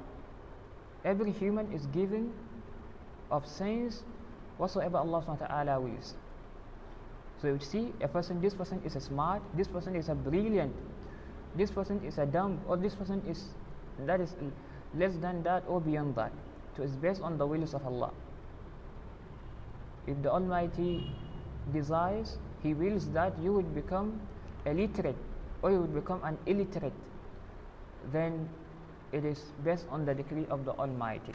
every 1.04 1.30
human 1.30 1.70
is 1.72 1.86
given 1.94 2.32
of 3.30 3.46
sense 3.46 4.02
whatsoever 4.58 4.98
Allah 4.98 5.22
SWT 5.22 5.82
wills 5.82 6.14
so 7.44 7.48
you 7.48 7.58
see 7.60 7.92
a 8.00 8.08
person, 8.08 8.40
this 8.40 8.54
person 8.54 8.80
is 8.86 8.96
a 8.96 9.00
smart, 9.00 9.42
this 9.54 9.68
person 9.68 9.94
is 9.96 10.08
a 10.08 10.14
brilliant, 10.14 10.74
this 11.54 11.70
person 11.70 12.00
is 12.02 12.16
a 12.16 12.24
dumb, 12.24 12.58
or 12.66 12.78
this 12.78 12.94
person 12.94 13.20
is 13.28 13.44
that 14.06 14.18
is 14.20 14.34
less 14.95 15.15
than 15.17 15.43
that 15.43 15.63
or 15.67 15.81
beyond 15.81 16.15
that. 16.15 16.31
So 16.75 16.83
it's 16.83 16.95
based 16.95 17.21
on 17.21 17.37
the 17.37 17.45
wills 17.45 17.73
of 17.73 17.85
Allah. 17.85 18.11
If 20.07 20.21
the 20.23 20.31
Almighty 20.31 21.11
desires, 21.73 22.37
He 22.63 22.73
wills 22.73 23.07
that 23.11 23.33
you 23.39 23.53
would 23.53 23.73
become 23.73 24.19
illiterate 24.65 25.15
or 25.61 25.71
you 25.71 25.79
would 25.81 25.93
become 25.93 26.21
an 26.23 26.37
illiterate, 26.45 26.93
then 28.11 28.49
it 29.11 29.25
is 29.25 29.43
based 29.63 29.85
on 29.89 30.05
the 30.05 30.13
decree 30.13 30.45
of 30.49 30.65
the 30.65 30.71
Almighty. 30.73 31.33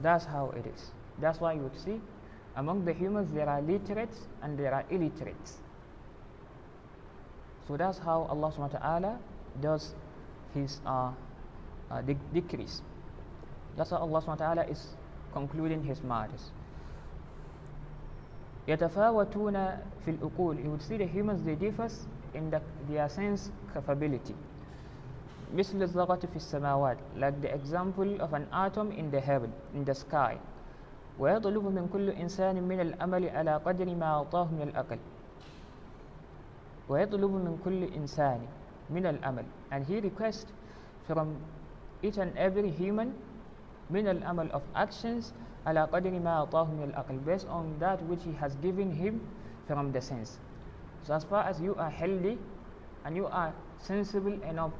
That's 0.00 0.24
how 0.24 0.50
it 0.56 0.66
is. 0.66 0.90
That's 1.20 1.40
why 1.40 1.52
you 1.54 1.60
would 1.60 1.78
see 1.78 2.00
among 2.56 2.84
the 2.84 2.92
humans 2.92 3.32
there 3.32 3.48
are 3.48 3.62
literates 3.62 4.18
and 4.42 4.58
there 4.58 4.74
are 4.74 4.84
illiterates 4.90 5.58
so 7.66 7.76
that's 7.76 7.98
how 7.98 8.26
Allah 8.28 8.52
subhanahu 8.52 8.74
wa 8.74 8.78
ta'ala 8.78 9.18
does 9.60 9.94
his 10.54 10.80
uh, 10.84 11.12
uh, 11.92 12.00
decrees 12.32 12.82
that's 13.76 13.90
how 13.90 13.98
Allah 13.98 14.22
ta'ala 14.38 14.64
is 14.64 14.96
concluding 15.32 15.84
his 15.84 16.02
matters 16.02 16.50
يتفاوتون 18.68 19.52
في 20.04 20.10
الأقول 20.10 20.56
you 20.64 20.70
would 20.70 20.82
see 20.82 20.96
the 20.96 21.06
humans 21.06 21.42
they 21.44 21.54
differ 21.54 21.88
in 22.34 22.50
the, 22.50 22.60
their 22.88 23.08
sense 23.08 23.50
capability 23.74 24.34
مثل 25.54 25.82
الزغة 25.82 26.26
في 26.26 26.36
السماوات 26.36 26.96
like 27.18 27.40
the 27.42 27.52
example 27.54 28.20
of 28.20 28.32
an 28.34 28.46
atom 28.52 28.92
in 28.92 29.10
the 29.10 29.20
heaven 29.20 29.52
in 29.74 29.84
the 29.84 29.94
sky 29.94 30.36
ويطلب 31.18 31.64
من 31.64 31.88
كل 31.92 32.10
إنسان 32.10 32.62
من 32.62 32.80
الأمل 32.80 33.28
على 33.28 33.56
قدر 33.56 33.94
ما 33.94 34.06
أعطاه 34.06 34.44
من 34.44 34.62
الأقل 34.62 34.98
ويطلب 36.88 37.30
من 37.30 37.58
كل 37.64 37.84
إنسان 37.84 38.40
من 38.90 39.06
الأمل 39.06 39.44
and 39.72 39.84
he 39.86 40.00
requests 40.00 40.46
from 41.06 41.36
each 42.02 42.18
and 42.18 42.36
every 42.36 42.70
human 42.70 43.14
min 43.90 44.06
al 44.08 44.22
amal 44.32 44.48
of 44.52 44.62
actions 44.74 45.32
ala 45.66 45.86
qadri 45.92 46.20
ma 46.22 46.44
min 46.64 46.92
al 46.92 47.02
aql 47.04 47.24
based 47.24 47.46
on 47.48 47.74
that 47.78 48.02
which 48.06 48.22
he 48.24 48.32
has 48.32 48.56
given 48.56 48.90
him 48.92 49.20
from 49.66 49.92
the 49.92 50.00
sense. 50.00 50.38
So 51.04 51.14
as 51.14 51.24
far 51.24 51.44
as 51.44 51.60
you 51.60 51.74
are 51.76 51.90
healthy 51.90 52.38
and 53.04 53.16
you 53.16 53.26
are 53.26 53.52
sensible 53.78 54.38
enough 54.42 54.72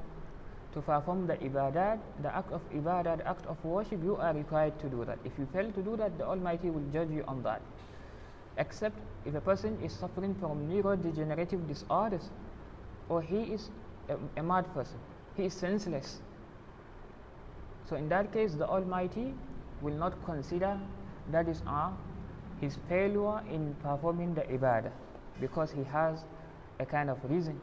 to 0.75 0.81
perform 0.81 1.27
the 1.27 1.37
ibadat 1.37 1.99
the 2.23 2.35
act 2.35 2.51
of 2.53 2.63
ibadat 2.73 3.19
the 3.19 3.29
act 3.29 3.47
of 3.47 3.63
worship 3.65 4.03
you 4.03 4.17
are 4.17 4.33
required 4.35 4.79
to 4.81 4.89
do 4.89 5.05
that. 5.05 5.19
If 5.25 5.33
you 5.39 5.47
fail 5.53 5.71
to 5.71 5.83
do 5.83 5.97
that 5.97 6.19
the 6.19 6.27
almighty 6.27 6.71
will 6.71 6.87
judge 6.93 7.11
you 7.11 7.25
on 7.29 7.43
that. 7.43 7.61
Except 8.57 8.97
if 9.25 9.35
a 9.35 9.41
person 9.41 9.79
is 9.83 9.93
suffering 9.93 10.35
from 10.35 10.69
neurodegenerative 10.69 11.67
disorders 11.69 12.31
or 13.09 13.23
he 13.23 13.43
is 13.55 13.71
a, 14.09 14.17
a 14.37 14.43
mad 14.43 14.73
person 14.75 14.99
he 15.37 15.45
is 15.45 15.55
senseless. 15.55 16.21
So 17.90 17.96
in 17.96 18.10
that 18.10 18.34
case, 18.34 18.54
the 18.54 18.68
Almighty 18.68 19.34
will 19.82 19.94
not 19.96 20.14
consider 20.26 20.80
that 21.32 21.48
is 21.48 21.62
uh, 21.68 21.92
his 22.60 22.78
failure 22.90 23.42
in 23.52 23.76
performing 23.82 24.34
the 24.34 24.42
ibadah, 24.42 24.92
because 25.40 25.72
he 25.72 25.84
has 25.84 26.24
a 26.80 26.86
kind 26.86 27.10
of 27.10 27.18
reason 27.30 27.60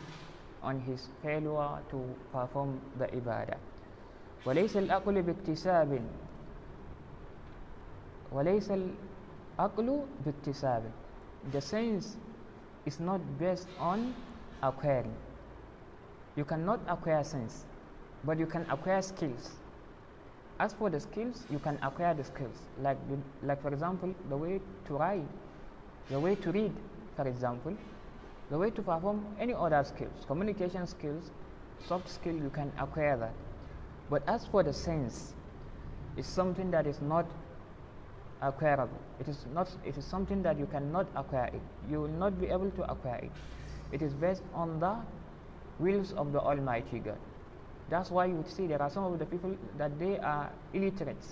on 0.63 0.81
his 0.81 1.09
failure 1.23 1.79
to 1.91 2.01
perform 2.33 2.81
the 2.99 3.07
ibadah 3.09 3.59
وليس 4.45 4.77
الأقل 4.77 5.23
باكتساب 5.23 6.01
وليس 8.33 8.71
الأقل 8.71 10.01
باكتساب 10.25 10.83
the 11.53 11.61
sense 11.61 12.17
is 12.87 13.01
not 13.01 13.21
based 13.39 13.69
on 13.79 14.15
acquiring 14.63 15.17
you 16.37 16.45
cannot 16.45 16.81
acquire 16.89 17.25
sense 17.25 17.65
but 18.25 18.39
you 18.39 18.47
can 18.47 18.67
acquire 18.71 19.01
skills 19.01 19.57
as 20.60 20.74
for 20.74 20.90
the 20.90 21.00
skills 21.00 21.46
you 21.50 21.60
can 21.60 21.78
acquire 21.82 22.14
the 22.14 22.24
skills. 22.24 22.58
Like 22.82 22.98
like 23.44 23.62
for 23.62 23.70
example 23.74 24.14
the 24.30 24.38
way 24.38 24.60
to 24.88 24.94
write 24.94 25.26
the 26.10 26.20
way 26.20 26.36
to 26.36 26.52
read 26.52 26.74
for 27.16 27.28
example 27.28 27.76
the 28.50 28.58
way 28.58 28.70
to 28.72 28.82
perform 28.82 29.26
any 29.40 29.54
other 29.54 29.84
skills 29.84 30.26
communication 30.28 30.88
skills 30.88 31.32
soft 31.88 32.10
skill 32.10 32.34
you 32.34 32.50
can 32.50 32.72
acquire 32.80 33.18
that. 33.18 33.34
But 34.10 34.24
as 34.28 34.46
for 34.48 34.64
the 34.64 34.74
sense 34.74 35.34
it's 36.18 36.28
something 36.28 36.72
that 36.72 36.88
is 36.88 37.02
not 37.02 37.26
acquirable. 38.42 39.00
It 39.20 39.28
is 39.28 39.46
not 39.54 39.70
it 39.86 39.98
is 39.98 40.06
something 40.06 40.44
that 40.44 40.60
you 40.60 40.66
cannot 40.66 41.08
acquire 41.16 41.50
it. 41.54 41.62
You 41.90 42.02
will 42.02 42.18
not 42.26 42.40
be 42.40 42.48
able 42.48 42.72
to 42.72 42.92
acquire 42.92 43.20
it. 43.24 43.32
It 43.92 44.02
is 44.02 44.14
based 44.14 44.44
on 44.54 44.80
the 44.80 44.96
wills 45.80 46.12
of 46.14 46.34
the 46.34 46.40
almighty 46.42 47.00
god 47.00 47.18
that's 47.89 48.11
why 48.11 48.27
you 48.27 48.35
would 48.35 48.49
see 48.51 48.67
there 48.67 48.81
are 48.83 48.91
some 48.91 49.05
of 49.05 49.19
the 49.19 49.27
people 49.27 49.55
that 49.79 49.99
they 49.99 50.19
are 50.19 50.51
illiterate 50.73 51.25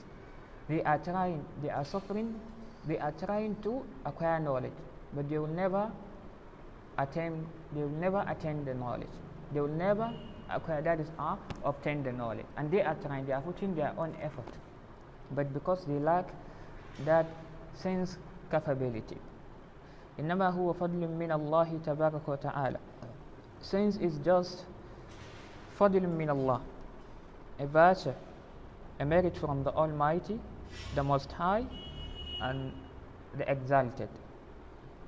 they 0.69 0.83
are 0.83 0.99
trying 0.99 1.45
they 1.63 1.71
are 1.71 1.85
suffering 1.85 2.35
they 2.87 2.99
are 2.99 3.13
trying 3.13 3.55
to 3.63 3.83
acquire 4.05 4.39
knowledge 4.41 4.73
but 5.15 5.29
they 5.29 5.39
will 5.39 5.47
never 5.63 5.91
attain 6.99 7.47
they 7.75 7.81
will 7.83 7.99
never 8.07 8.25
attain 8.29 8.65
the 8.65 8.75
knowledge 8.75 9.17
they 9.53 9.61
will 9.61 9.69
never 9.69 10.11
acquire 10.51 10.83
that 10.83 11.01
is 11.01 11.09
uh, 11.19 11.37
obtain 11.65 12.03
the 12.03 12.13
knowledge 12.13 12.47
and 12.57 12.71
they 12.71 12.83
are 12.83 12.97
trying 13.07 13.25
they 13.27 13.33
are 13.33 13.41
putting 13.41 13.75
their 13.75 13.95
own 13.99 14.15
effort 14.21 14.53
but 15.31 15.53
because 15.55 15.85
they 15.87 15.99
lack 15.99 16.27
that 17.05 17.27
sense 17.75 18.19
capability 18.51 19.17
إنما 20.21 20.49
هو 20.51 20.73
فضل 20.73 21.09
من 21.09 21.33
الله 21.33 21.79
تبارك 21.87 22.29
وتعالى 22.29 22.79
sense 23.63 23.97
is 23.97 24.19
just 24.25 24.65
فضل 25.79 26.07
من 26.07 26.31
الله 26.31 26.61
a 27.61 27.67
virtue 27.67 28.15
a 29.01 29.05
merit 29.05 29.37
from 29.37 29.65
the 29.65 29.73
Almighty 29.73 30.39
the 30.95 31.03
Most 31.03 31.33
High 31.33 31.65
and 32.41 32.73
the 33.37 33.51
Exalted 33.51 34.09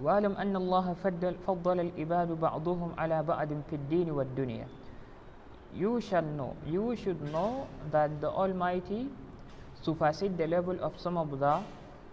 واعلم 0.03 0.37
أن 0.37 0.57
الله 0.57 0.95
فضل, 1.05 1.35
فضل 1.47 1.81
العباد 1.81 2.41
بعضهم 2.41 2.93
على 2.99 3.23
بعض 3.23 3.49
في 3.71 3.77
الدين 3.77 4.11
والدنيا 4.11 4.67
you 5.75 6.01
shall 6.01 6.23
know 6.23 6.55
you 6.67 6.97
should 6.97 7.21
know 7.33 7.67
that 7.91 8.21
the 8.21 8.29
Almighty 8.29 9.09
supersede 9.83 10.39
the 10.39 10.47
level 10.47 10.77
of 10.81 10.99
some 10.99 11.17
of 11.17 11.39
the 11.39 11.61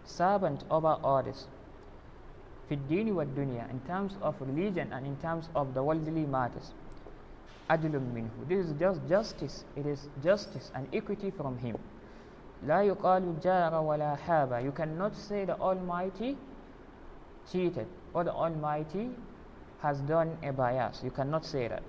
servants 0.05 0.65
over 0.69 0.97
others 1.03 1.47
في 2.69 2.75
الدين 2.75 3.11
والدنيا 3.11 3.67
in 3.71 3.79
terms 3.87 4.17
of 4.21 4.35
religion 4.41 4.91
and 4.93 5.05
in 5.05 5.15
terms 5.17 5.49
of 5.55 5.73
the 5.73 5.83
worldly 5.83 6.25
matters 6.25 6.73
عدل 7.69 7.99
منه 7.99 8.29
this 8.47 8.65
is 8.65 8.73
just 8.79 8.99
justice 9.07 9.63
it 9.75 9.85
is 9.85 10.09
justice 10.23 10.71
and 10.75 10.87
equity 10.93 11.31
from 11.31 11.57
him 11.57 11.77
لا 12.65 12.81
يقال 12.83 13.39
جار 13.39 13.73
ولا 13.75 14.15
حاب 14.15 14.61
you 14.65 14.71
cannot 14.71 15.15
say 15.15 15.45
the 15.45 15.57
Almighty 15.59 16.37
cheated 17.51 17.87
or 18.13 18.23
the 18.23 18.33
Almighty 18.33 19.09
has 19.81 19.99
done 20.01 20.37
a 20.43 20.51
bias 20.51 21.01
you 21.03 21.11
cannot 21.11 21.45
say 21.45 21.67
that 21.67 21.83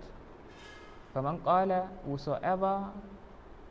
فمن 1.15 1.39
قال 1.45 1.89
whosoever 2.07 2.89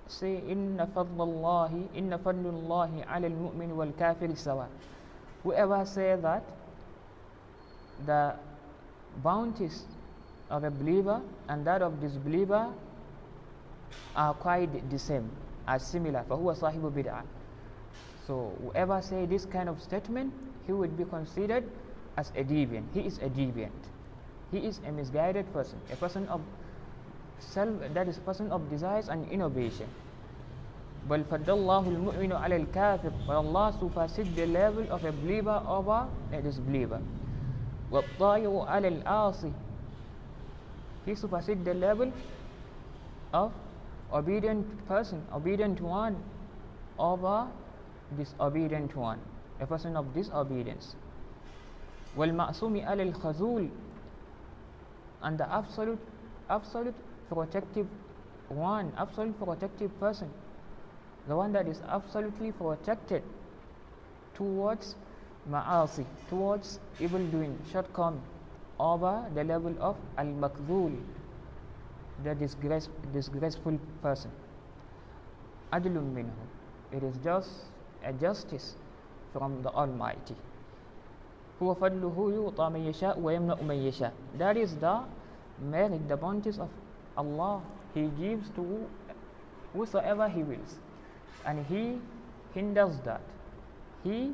say 0.08 0.42
إن 0.52 0.78
فضل 0.96 1.22
الله 1.22 1.88
إن 1.98 2.18
فضل 2.18 2.46
الله 2.46 3.06
على 3.08 3.28
المؤمن 3.28 3.72
والكافر 3.72 4.34
سواء 4.36 4.70
whoever 5.44 5.86
say 5.86 6.16
that 6.22 6.44
the 8.06 8.36
bounties 9.24 9.86
of 10.50 10.64
a 10.64 10.70
believer 10.72 11.22
and 11.48 11.66
that 11.66 11.82
of 11.82 12.00
disbeliever 12.02 12.68
are 14.16 14.34
quite 14.34 14.68
the 14.90 15.00
same 15.00 15.30
are 15.68 15.80
similar 15.80 16.24
فهو 16.30 16.54
صاحب 16.54 16.82
بدعة 16.96 17.24
so 18.28 18.52
whoever 18.62 19.02
say 19.02 19.26
this 19.26 19.46
kind 19.46 19.70
of 19.70 19.82
statement 19.82 20.34
he 20.68 20.74
would 20.74 20.96
be 20.98 21.06
considered 21.06 21.64
as 22.18 22.32
a 22.36 22.44
deviant 22.44 22.86
he 22.94 23.02
is 23.08 23.18
a 23.20 23.30
deviant 23.30 23.82
he 24.52 24.60
is 24.68 24.80
a 24.86 24.92
misguided 24.92 25.48
person 25.54 25.80
a 25.92 25.96
person 25.96 26.28
of 26.28 26.42
self 27.40 27.72
that 27.94 28.08
is 28.08 28.18
a 28.18 28.22
person 28.22 28.52
of 28.52 28.70
desires 28.70 29.08
and 29.10 29.26
innovation 29.32 29.88
بل 31.10 31.24
فضل 31.26 31.50
الله 31.50 31.84
المؤمن 31.90 32.32
على 32.34 32.56
الكافر 32.56 33.12
but 33.26 33.34
Allah 33.36 33.74
supersedes 33.80 34.36
the 34.36 34.46
level 34.46 34.86
of 34.92 35.02
a 35.06 35.12
believer 35.12 35.64
over 35.66 36.06
a 36.32 36.42
disbeliever 36.42 37.02
والطائع 37.92 38.66
على 38.70 38.88
العاصي 38.88 39.52
he 41.06 41.16
supersedes 41.16 41.64
the 41.66 41.74
level 41.74 42.12
of 43.34 43.54
obedient 44.14 44.86
person 44.88 45.24
obedient 45.34 45.80
one 45.82 46.16
over 46.98 47.48
disobedient 48.18 48.96
one 48.96 49.20
a 49.60 49.68
person 49.68 49.96
of 49.96 50.14
disobedience 50.14 50.96
والمعصوم 52.16 52.76
على 52.86 53.04
الخذول 53.12 53.70
and 55.24 55.38
the 55.38 55.48
absolute 55.54 56.00
absolute 56.50 56.96
protective 57.30 57.88
one 58.50 58.92
absolute 58.98 59.38
protective 59.40 59.98
person 60.00 60.30
the 61.28 61.36
one 61.36 61.54
that 61.54 61.68
is 61.68 61.82
absolutely 61.88 62.52
protected 62.52 63.24
towards 64.34 64.96
ma'asi 65.50 66.06
towards 66.28 66.80
evil 67.00 67.26
doing 67.28 67.58
shortcoming 67.72 68.22
over 68.80 69.30
the 69.36 69.44
level 69.44 69.76
of 69.80 69.96
al-makdhul 70.18 70.94
the 72.24 72.36
disgrace, 72.36 72.90
disgraceful 73.14 73.78
person 74.02 74.32
adlun 75.72 76.08
minhu 76.18 76.46
it 76.92 77.04
is 77.04 77.16
just 77.24 77.52
a 78.04 78.14
justice 78.14 78.76
from 79.34 79.62
the 79.64 79.70
almighty 79.72 80.36
هو 81.62 81.74
فضله 81.78 82.18
يعطى 82.34 82.70
من 82.74 82.82
يشاء 82.90 83.20
ويمنع 83.22 83.62
من 83.62 83.76
يشاء 83.86 84.14
that 84.38 84.58
is 84.58 84.76
the 84.82 84.96
merit 85.62 86.02
the 86.10 86.18
bounties 86.18 86.58
of 86.58 86.70
Allah 87.16 87.62
he 87.94 88.08
gives 88.18 88.50
to 88.58 88.66
whosoever 89.74 90.28
he 90.28 90.42
wills 90.44 90.80
and 91.46 91.66
he 91.68 92.02
hinders 92.54 92.98
that 93.06 93.22
he 94.04 94.34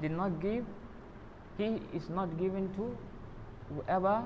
did 0.00 0.12
not 0.12 0.40
give 0.40 0.64
he 1.58 1.76
is 1.92 2.08
not 2.08 2.32
given 2.38 2.72
to 2.74 2.96
whoever 3.68 4.22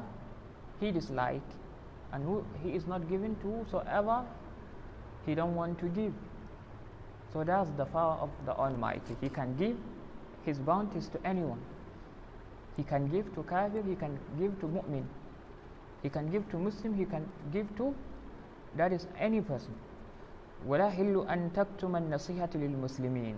he 0.81 0.91
dislike 0.91 1.51
and 2.13 2.25
who 2.25 2.45
he 2.63 2.71
is 2.75 2.87
not 2.87 3.09
given 3.09 3.37
to 3.43 3.49
whosoever 3.59 4.25
he 5.27 5.35
don't 5.35 5.55
want 5.55 5.79
to 5.79 5.87
give 5.87 6.13
so 7.33 7.45
that's 7.45 7.71
the 7.77 7.85
power 7.87 8.17
of 8.21 8.31
the 8.47 8.55
almighty 8.55 9.17
he 9.21 9.29
can 9.29 9.57
give 9.57 9.77
his 10.45 10.59
bounties 10.59 11.09
to 11.09 11.19
anyone 11.27 11.61
he 12.77 12.83
can 12.83 13.09
give 13.09 13.33
to 13.35 13.43
kafir 13.45 13.83
he 13.83 13.95
can 13.97 14.19
give 14.39 14.59
to 14.61 14.67
mu'min 14.67 15.05
he 16.03 16.09
can 16.11 16.31
give 16.31 16.49
to 16.51 16.59
muslim 16.59 16.95
he 16.95 17.05
can 17.05 17.27
give 17.53 17.67
to 17.77 17.95
that 18.77 18.93
is 18.93 19.07
any 19.19 19.41
person 19.41 19.75
ولا 20.67 20.89
حل 20.91 21.29
أن 21.29 21.53
تكتم 21.53 21.97
النصيحة 21.97 22.49
للمسلمين 22.55 23.37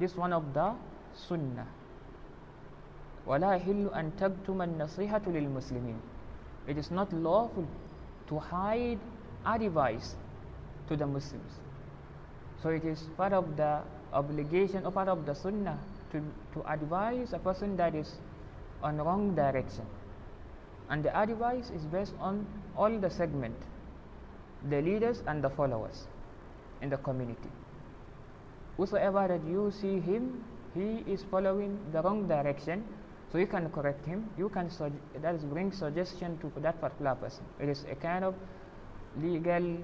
this 0.00 0.16
one 0.16 0.32
of 0.32 0.54
the 0.54 0.72
sunnah 1.12 1.66
ولا 3.26 3.54
يحل 3.54 3.88
أن 3.94 4.10
تكتم 4.18 4.62
النصيحة 4.62 5.22
للمسلمين 5.26 6.00
it 6.68 6.76
is 6.78 6.90
not 6.90 7.12
lawful 7.12 7.64
to 8.28 8.38
hide 8.38 8.98
advice 9.46 10.14
to 10.88 10.96
the 10.96 11.06
Muslims 11.06 11.52
so 12.62 12.68
it 12.70 12.84
is 12.84 13.02
part 13.16 13.32
of 13.32 13.56
the 13.56 13.80
obligation 14.12 14.84
or 14.84 14.90
part 14.92 15.08
of 15.08 15.24
the 15.26 15.34
sunnah 15.34 15.78
to, 16.12 16.20
to 16.54 16.62
advise 16.68 17.32
a 17.32 17.38
person 17.38 17.76
that 17.76 17.94
is 17.94 18.14
on 18.82 18.96
wrong 18.96 19.34
direction 19.34 19.84
and 20.88 21.04
the 21.04 21.16
advice 21.16 21.70
is 21.70 21.82
based 21.84 22.14
on 22.18 22.44
all 22.76 22.98
the 22.98 23.10
segment 23.10 23.54
the 24.68 24.80
leaders 24.82 25.22
and 25.26 25.42
the 25.44 25.50
followers 25.50 26.06
in 26.82 26.90
the 26.90 26.96
community 26.98 27.50
whosoever 28.76 29.28
that 29.28 29.44
you 29.48 29.70
see 29.80 30.00
him 30.00 30.42
he 30.74 31.04
is 31.12 31.24
following 31.30 31.78
the 31.92 32.02
wrong 32.02 32.26
direction 32.28 32.84
so 33.34 33.38
you 33.38 33.46
can 33.46 33.68
correct 33.70 34.04
him 34.06 34.28
you 34.36 34.48
can 34.48 34.68
that 35.22 35.34
is 35.34 35.44
bring 35.44 35.70
suggestion 35.72 36.38
to 36.38 36.50
that 36.60 36.80
particular 36.80 37.14
person 37.14 37.44
it 37.60 37.68
is 37.68 37.84
a 37.90 37.94
kind 37.94 38.24
of 38.24 38.34
legal 39.20 39.76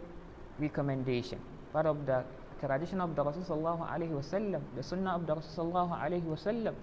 recommendation 0.59 1.38
part 1.72 1.87
of 1.87 2.07
the 2.07 2.24
tradition 2.61 3.00
of 3.00 3.14
the 3.14 3.22
Rasul 3.22 3.42
sallallahu 3.42 3.87
alaihi 3.88 4.14
wasallam 4.16 4.62
the 4.74 4.83
sunnah 4.83 5.14
of 5.16 5.26
the 5.26 5.35
Rasul 5.35 5.64
sallallahu 5.64 5.92
alaihi 6.00 6.24
wasallam 6.24 6.74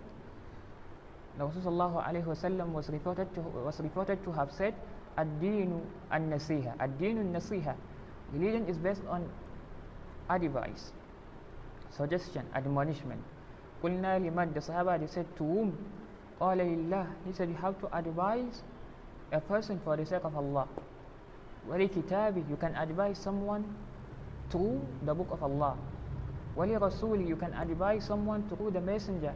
the 1.38 1.46
Rasul 1.46 1.62
sallallahu 1.63 2.04
alaihi 2.08 2.26
wasallam 2.26 2.72
was 2.72 2.89
reported 2.89 3.34
to 3.36 3.41
was 3.41 3.80
reported 3.82 4.24
to 4.24 4.32
have 4.32 4.52
said 4.52 4.74
ad-dinu 5.17 5.82
an-nasiha 6.12 6.76
ad-dinu 6.80 7.22
an-nasiha 7.22 7.76
religion 8.34 8.65
is 8.67 8.78
based 8.78 9.02
on 9.10 9.28
advice 10.30 10.91
suggestion 11.91 12.46
admonishment 12.56 13.22
قلنا 13.84 14.19
لمن 14.24 14.54
the 14.54 14.62
Sahaba 14.62 14.98
they 15.00 15.08
said 15.08 15.26
to 15.36 15.43
whom 15.43 15.76
قال 16.39 16.58
لله 16.58 17.06
he 17.26 17.32
said 17.34 17.50
you 17.50 17.56
have 17.56 17.78
to 17.80 17.88
advise 17.96 18.63
a 19.32 19.39
person 19.41 19.80
for 19.84 19.96
the 19.98 20.06
sake 20.06 20.24
of 20.24 20.36
Allah 20.36 20.67
ولكتابه 21.69 22.43
you 22.50 22.58
can 22.58 22.76
advise 22.76 23.17
someone 23.17 23.63
through 24.50 24.82
the 25.06 25.13
book 25.13 25.32
of 25.32 25.41
Allah 25.43 25.78
ولرسوله 26.58 27.26
you 27.28 27.36
can 27.36 27.54
advise 27.54 28.04
someone 28.06 28.43
through 28.50 28.72
the 28.72 28.82
messenger 28.82 29.34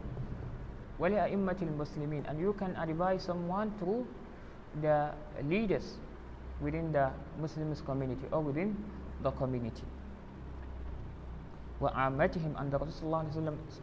ولأئمة 0.99 1.57
المسلمين 1.61 2.25
and 2.27 2.39
you 2.39 2.53
can 2.53 2.75
advise 2.75 3.23
someone 3.23 3.71
through 3.79 4.05
the 4.81 5.13
leaders 5.45 5.97
within 6.61 6.91
the 6.91 7.09
Muslims 7.39 7.81
community 7.81 8.25
or 8.31 8.41
within 8.41 8.75
the 9.23 9.31
community 9.31 9.85
وعامتهم 11.81 12.57
and 12.57 12.71
the 12.73 12.79
Rasulullah 12.79 13.23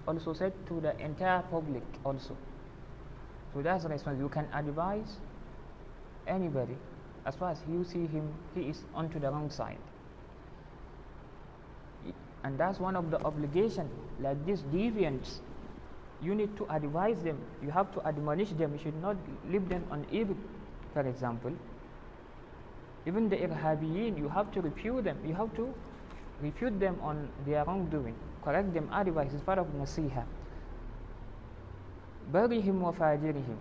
also 0.06 0.32
said 0.32 0.52
to 0.66 0.80
the 0.80 0.92
entire 1.00 1.42
public 1.50 1.82
also 2.04 2.36
so 3.53 3.61
that's 3.61 3.83
the 3.83 3.89
response 3.89 4.19
you 4.19 4.29
can 4.29 4.47
advise 4.53 5.17
anybody. 6.27 6.77
As 7.25 7.35
far 7.35 7.51
as 7.51 7.57
you 7.69 7.83
see 7.83 8.05
him 8.07 8.31
he 8.55 8.61
is 8.69 8.83
onto 8.93 9.19
the 9.19 9.29
wrong 9.29 9.49
side. 9.49 9.77
And 12.43 12.57
that's 12.57 12.79
one 12.79 12.95
of 12.95 13.11
the 13.11 13.21
obligation. 13.23 13.89
Like 14.21 14.45
these 14.45 14.61
deviants 14.73 15.39
you 16.21 16.35
need 16.35 16.55
to 16.57 16.65
advise 16.69 17.21
them. 17.23 17.37
You 17.63 17.71
have 17.71 17.93
to 17.93 18.05
admonish 18.05 18.49
them. 18.51 18.73
You 18.73 18.79
should 18.79 19.01
not 19.01 19.15
leave 19.49 19.67
them 19.69 19.85
on 19.91 20.05
evil. 20.11 20.35
For 20.93 21.01
example 21.01 21.53
even 23.05 23.29
the 23.29 23.37
irhabiyin 23.37 24.17
you 24.17 24.29
have 24.29 24.51
to 24.51 24.61
refute 24.61 25.03
them. 25.03 25.17
You 25.25 25.33
have 25.33 25.53
to 25.55 25.73
refute 26.41 26.79
them 26.79 26.97
on 27.01 27.27
their 27.45 27.65
wrongdoing. 27.65 28.15
Correct 28.43 28.73
them. 28.73 28.89
Advice 28.93 29.33
is 29.33 29.41
part 29.41 29.57
of 29.57 29.67
nasiha 29.67 30.23
barihim 32.32 32.80
wa 32.80 32.92
fajirihim 32.92 33.56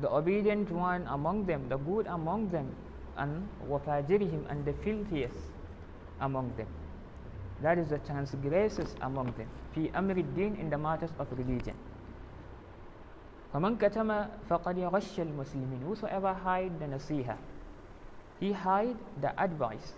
the 0.00 0.08
obedient 0.08 0.70
one 0.70 1.06
among 1.08 1.44
them 1.46 1.68
the 1.68 1.76
good 1.76 2.06
among 2.06 2.48
them 2.50 2.68
and 3.16 3.48
wa 3.68 3.78
fajirihim 3.78 4.44
and 4.48 4.64
the 4.64 4.72
filthiest 4.84 5.36
among 6.20 6.50
them 6.56 6.68
that 7.62 7.76
is 7.78 7.88
the 7.88 7.98
transgressors 7.98 8.94
among 9.02 9.26
them 9.36 9.48
في 9.74 9.90
أمر 9.94 10.16
الدين 10.16 10.56
in 10.58 10.70
the 10.70 10.78
matters 10.78 11.10
of 11.18 11.26
religion 11.38 11.74
فمن 13.52 13.76
كتم 13.78 14.26
فقد 14.48 14.78
غش 14.78 15.20
المسلمين 15.20 15.82
whosoever 15.86 16.32
hide 16.34 16.72
the 16.80 16.86
nasiha 16.86 17.36
he 18.40 18.52
hide 18.52 18.96
the 19.20 19.30
advice 19.42 19.92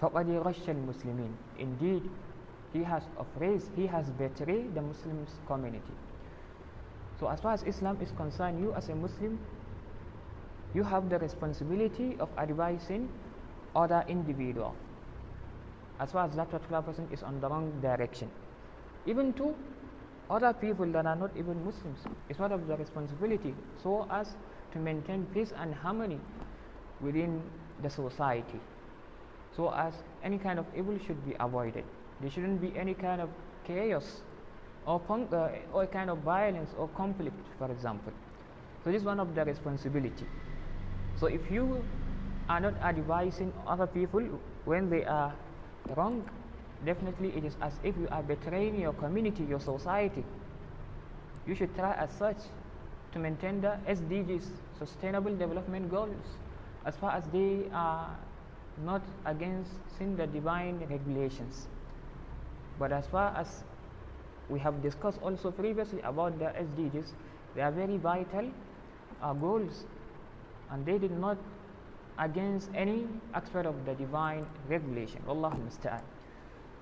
فقد 0.00 0.26
غش 0.30 0.70
المسلمين 0.70 1.32
indeed 1.58 2.02
he 2.75 2.83
has 2.91 3.03
oppressed 3.25 3.79
he 3.81 3.87
has 3.95 4.11
betrayed 4.23 4.73
the 4.79 4.85
Muslims 4.91 5.39
community 5.51 5.95
So, 7.19 7.29
as 7.29 7.39
far 7.39 7.53
as 7.53 7.63
Islam 7.63 7.97
is 8.01 8.11
concerned, 8.17 8.59
you 8.59 8.73
as 8.73 8.89
a 8.89 8.95
Muslim, 8.95 9.39
you 10.73 10.83
have 10.83 11.09
the 11.09 11.17
responsibility 11.19 12.17
of 12.19 12.29
advising 12.37 13.07
other 13.75 14.03
individual 14.07 14.75
as 15.99 16.11
far 16.11 16.25
as 16.27 16.35
that 16.35 16.49
particular 16.51 16.81
person 16.81 17.07
is 17.11 17.23
on 17.23 17.39
the 17.39 17.47
wrong 17.47 17.71
direction. 17.81 18.29
Even 19.05 19.31
to 19.33 19.55
other 20.29 20.51
people 20.53 20.85
that 20.91 21.05
are 21.05 21.15
not 21.15 21.31
even 21.37 21.63
Muslims, 21.63 21.99
it's 22.29 22.37
part 22.37 22.51
of 22.51 22.67
the 22.67 22.75
responsibility 22.75 23.55
so 23.81 24.05
as 24.11 24.35
to 24.73 24.79
maintain 24.79 25.25
peace 25.33 25.53
and 25.57 25.73
harmony 25.73 26.19
within 26.99 27.41
the 27.81 27.89
society. 27.89 28.59
So 29.55 29.73
as 29.73 29.93
any 30.21 30.37
kind 30.37 30.59
of 30.59 30.65
evil 30.77 30.99
should 31.07 31.25
be 31.25 31.35
avoided. 31.39 31.85
There 32.21 32.29
shouldn't 32.29 32.61
be 32.61 32.77
any 32.77 32.93
kind 32.93 33.21
of 33.21 33.29
chaos 33.65 34.21
or, 34.85 35.01
uh, 35.09 35.49
or 35.73 35.85
kind 35.87 36.09
of 36.09 36.19
violence 36.19 36.71
or 36.77 36.87
conflict, 36.89 37.39
for 37.57 37.71
example. 37.71 38.13
So 38.83 38.91
this 38.91 39.01
is 39.01 39.05
one 39.05 39.19
of 39.19 39.35
the 39.35 39.43
responsibility. 39.43 40.25
So 41.17 41.27
if 41.27 41.49
you 41.49 41.83
are 42.49 42.59
not 42.59 42.75
advising 42.83 43.51
other 43.67 43.87
people 43.87 44.21
when 44.65 44.89
they 44.89 45.03
are 45.05 45.33
wrong, 45.95 46.29
definitely 46.85 47.29
it 47.35 47.43
is 47.43 47.55
as 47.61 47.73
if 47.83 47.97
you 47.97 48.07
are 48.11 48.21
betraying 48.21 48.79
your 48.79 48.93
community, 48.93 49.43
your 49.43 49.59
society. 49.59 50.23
You 51.47 51.55
should 51.55 51.75
try 51.75 51.93
as 51.93 52.11
such 52.11 52.37
to 53.13 53.19
maintain 53.19 53.61
the 53.61 53.77
SDGs, 53.87 54.45
Sustainable 54.77 55.35
Development 55.35 55.89
Goals, 55.89 56.37
as 56.85 56.95
far 56.97 57.11
as 57.11 57.23
they 57.31 57.63
are 57.73 58.15
not 58.83 59.01
against 59.25 59.71
sin 59.97 60.17
the 60.17 60.27
divine 60.27 60.85
regulations. 60.89 61.67
But 62.77 62.91
as 62.91 63.07
far 63.07 63.35
as 63.37 63.63
we 64.49 64.59
have 64.59 64.81
discussed 64.81 65.19
also 65.21 65.51
previously 65.51 66.01
about 66.01 66.37
the 66.39 66.45
SDGs, 66.45 67.11
they 67.55 67.61
are 67.61 67.71
very 67.71 67.97
vital 67.97 68.51
uh, 69.21 69.33
goals 69.33 69.85
and 70.71 70.85
they 70.85 70.97
did 70.97 71.11
not 71.11 71.37
against 72.19 72.69
any 72.73 73.07
aspect 73.33 73.65
of 73.65 73.85
the 73.85 73.93
divine 73.93 74.45
regulation. 74.69 75.21
Allah 75.27 75.51
musta'an. 75.51 76.01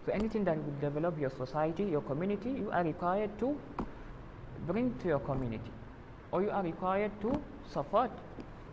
So 0.06 0.12
anything 0.12 0.43
that 0.45 0.58
would 0.58 0.82
develop 0.82 1.19
your 1.19 1.29
society, 1.29 1.84
your 1.84 2.01
community, 2.01 2.51
you 2.51 2.69
are 2.71 2.84
required 2.84 3.38
to 3.39 3.58
bring 4.67 4.93
to 4.99 5.08
your 5.08 5.19
community 5.19 5.71
or 6.32 6.41
you 6.43 6.49
are 6.51 6.63
required 6.63 7.12
to 7.21 7.41
support 7.71 8.12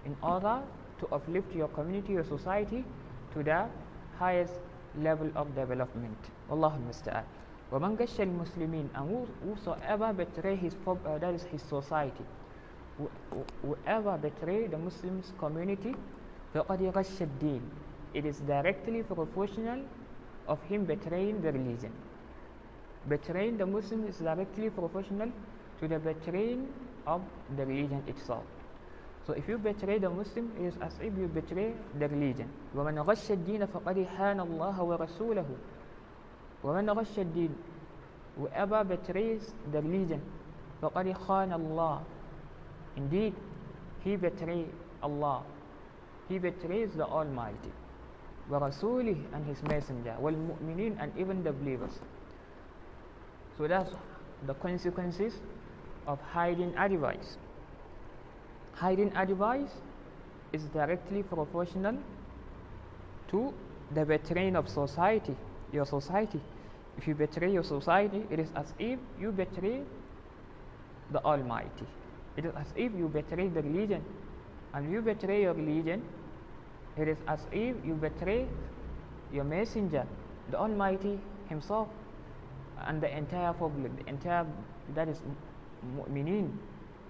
in 0.04 0.16
order 0.22 0.61
to 0.98 1.06
uplift 1.12 1.54
your 1.54 1.68
community, 1.68 2.12
your 2.14 2.24
society 2.24 2.85
to 3.33 3.42
the 3.42 3.66
highest 4.18 4.54
level 4.98 5.30
of 5.37 5.54
development. 5.54 6.18
Allah 6.50 6.74
musta'an. 6.86 7.24
ومن 7.72 7.96
غش 7.96 8.20
المسلمين 8.20 8.90
and 8.94 9.26
whosoever 9.46 10.12
betray 10.12 10.56
his 10.56 10.74
uh, 10.86 11.18
that 11.18 11.34
is 11.34 11.44
his 11.44 11.62
society 11.62 12.24
whoever 13.62 14.18
betray 14.18 14.66
the 14.66 14.78
Muslims 14.78 15.32
community 15.38 15.94
فقد 16.54 16.82
غش 16.82 17.22
الدين 17.22 17.62
it 18.14 18.24
is 18.26 18.40
directly 18.40 19.02
proportional 19.02 19.80
of 20.48 20.58
him 20.68 20.84
betraying 20.84 21.40
the 21.42 21.52
religion 21.52 21.92
betraying 23.08 23.56
the 23.56 23.66
Muslims 23.66 24.08
is 24.14 24.18
directly 24.18 24.68
proportional 24.70 25.30
to 25.80 25.86
the 25.86 25.98
betraying 25.98 26.66
of 27.06 27.22
the 27.56 27.64
religion 27.64 28.02
itself 28.08 28.44
so 29.26 29.32
if 29.32 29.48
you 29.48 29.58
betray 29.58 29.98
the 29.98 30.10
Muslim 30.10 30.50
it 30.58 30.64
is 30.66 30.74
as 30.82 30.94
if 31.00 31.16
you 31.16 31.28
betray 31.28 31.72
the 32.00 32.08
religion 32.08 32.48
ومن 32.74 32.98
غش 32.98 33.30
الدين 33.30 33.66
فقد 33.66 34.06
حان 34.18 34.40
الله 34.40 34.82
ورسوله 34.82 35.46
ومن 36.63 36.89
غش 36.89 37.19
الدين 37.19 37.49
whoever 38.38 38.83
betrays 38.83 39.53
the 39.71 39.81
religion 39.81 40.21
فقد 40.81 41.13
خان 41.13 41.53
الله 41.53 42.01
indeed 42.97 43.33
he 44.03 44.15
betrayed 44.15 44.69
Allah 45.03 45.43
he 46.29 46.39
betrays 46.39 46.89
the 46.95 47.05
Almighty 47.05 47.71
ورسوله 48.49 49.17
and 49.33 49.45
his 49.45 49.61
messenger 49.63 50.15
والمؤمنين 50.21 50.97
and 50.99 51.11
even 51.17 51.43
the 51.43 51.51
believers 51.51 51.99
so 53.57 53.67
that's 53.67 53.91
the 54.45 54.53
consequences 54.55 55.33
of 56.07 56.19
hiding 56.33 56.75
advice 56.77 57.38
hiding 58.73 59.15
advice 59.15 59.71
is 60.51 60.63
directly 60.73 61.23
proportional 61.23 61.97
to 63.27 63.53
the 63.93 64.05
betraying 64.05 64.55
of 64.55 64.67
society 64.69 65.35
your 65.72 65.87
society 65.87 66.40
if 66.98 67.06
you 67.06 67.14
betray 67.14 67.50
your 67.52 67.64
society 67.64 68.24
it 68.30 68.38
is 68.38 68.48
as 68.56 68.72
if 68.78 68.98
you 69.18 69.33
betray 69.33 69.83
the 71.11 71.22
almighty 71.24 71.87
it 72.37 72.44
is 72.44 72.52
as 72.56 72.66
if 72.76 72.92
you 72.94 73.09
betray 73.09 73.48
the 73.48 73.62
religion 73.62 74.04
and 74.74 74.92
you 74.92 75.00
betray 75.00 75.42
your 75.42 75.54
religion 75.54 76.02
it 76.96 77.09
is 77.09 77.18
as 77.26 77.40
if 77.52 77.76
you 77.85 77.94
betray 77.94 78.46
your 79.33 79.44
messenger, 79.44 80.06
the 80.50 80.59
Almighty 80.59 81.18
Himself, 81.48 81.88
and 82.87 83.00
the 83.00 83.16
entire 83.16 83.52
public, 83.52 83.96
the 84.04 84.09
entire 84.09 84.46
that 84.94 85.09
is 85.09 85.18
mu'minin, 85.96 86.50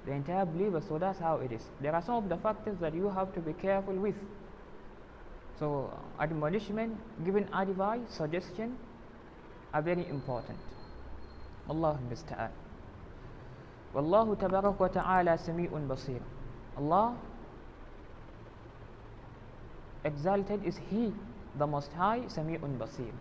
the 0.07 0.13
entire 0.13 0.45
believers. 0.45 0.85
So 0.89 0.99
that's 0.99 1.19
how 1.19 1.37
it 1.37 1.53
is. 1.53 1.63
There 1.81 1.95
are 1.95 2.03
some 2.03 2.17
of 2.17 2.29
the 2.29 2.37
factors 2.37 2.79
that 2.81 2.95
you 2.95 3.09
have 3.09 3.33
to 3.35 3.41
be 3.41 3.53
careful 3.53 3.95
with. 3.95 4.15
So, 5.61 5.93
admonishment 6.19 6.97
given 7.23 7.47
advice, 7.53 8.01
suggestion 8.09 8.79
are 9.75 9.83
very 9.83 10.09
important. 10.09 10.57
Allahu 11.69 12.01
musta'an. 12.09 12.49
Wallahu 13.93 14.41
tabarak 14.41 14.81
wa 14.81 14.89
ta'ala 14.89 15.37
sami'un 15.37 15.85
basir. 15.87 16.23
Allah 16.79 17.15
exalted 20.03 20.65
is 20.65 20.81
He, 20.89 21.13
the 21.59 21.67
Most 21.67 21.93
High, 21.93 22.25
sami'un 22.33 22.79
basir. 22.81 23.13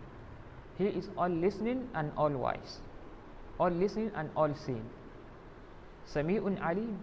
He 0.78 0.86
is 0.86 1.10
all 1.18 1.28
listening 1.28 1.90
and 1.94 2.10
all 2.16 2.30
wise, 2.30 2.80
all 3.58 3.68
listening 3.68 4.12
and 4.16 4.30
all 4.34 4.54
seeing. 4.64 4.88
Sami'un 6.08 6.56
alim, 6.64 6.98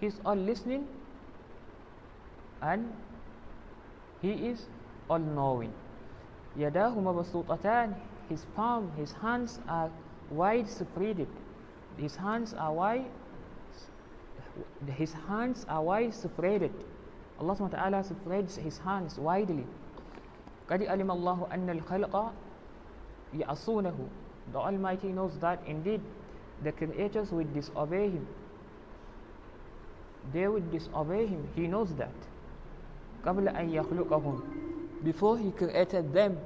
He 0.00 0.06
is 0.06 0.16
all 0.24 0.34
listening 0.34 0.88
and 2.62 2.88
He 4.21 4.31
is 4.31 4.65
all 5.09 5.19
knowing. 5.19 5.73
Yadahu 6.57 6.97
mabsutatan, 6.97 7.95
His 8.29 8.45
palm, 8.55 8.91
His 8.97 9.11
hands 9.11 9.59
are 9.67 9.91
wide 10.29 10.65
spreaded. 10.65 11.27
His 11.97 12.15
hands 12.15 12.53
are 12.53 12.73
wide. 12.73 13.05
His 14.87 15.13
hands 15.13 15.65
are 15.69 15.83
wide 15.83 16.11
spreaded. 16.11 16.71
Allah 17.39 17.55
SWT 17.55 18.05
spreads 18.05 18.55
His 18.55 18.77
hands 18.79 19.17
widely. 19.17 19.65
قد 20.69 20.81
علم 20.81 21.11
الله 21.11 21.47
أن 21.53 21.69
الخلق 21.69 22.33
يعصونه 23.33 24.09
The 24.51 24.59
Almighty 24.59 25.07
knows 25.07 25.37
that 25.39 25.61
indeed 25.67 26.01
the 26.63 26.71
creators 26.71 27.31
will 27.31 27.47
disobey 27.53 28.09
Him. 28.09 28.27
They 30.33 30.47
will 30.47 30.63
disobey 30.71 31.27
Him. 31.27 31.47
He 31.55 31.67
knows 31.67 31.93
that. 31.95 32.15
قبل 33.25 33.47
أن 33.47 33.69
يخلقهم 33.69 34.39
Before 35.03 35.37
He 35.37 35.51
created 35.51 36.13
them, 36.13 36.37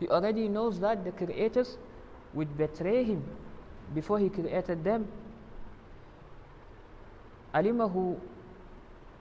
He 0.00 0.08
already 0.08 0.48
knows 0.48 0.80
that 0.80 1.04
the 1.04 1.12
creators 1.12 1.78
would 2.34 2.56
betray 2.58 3.04
Him 3.04 3.22
before 3.94 4.18
He 4.18 4.28
created 4.28 4.84
them. 4.84 5.06
علمه 7.54 8.16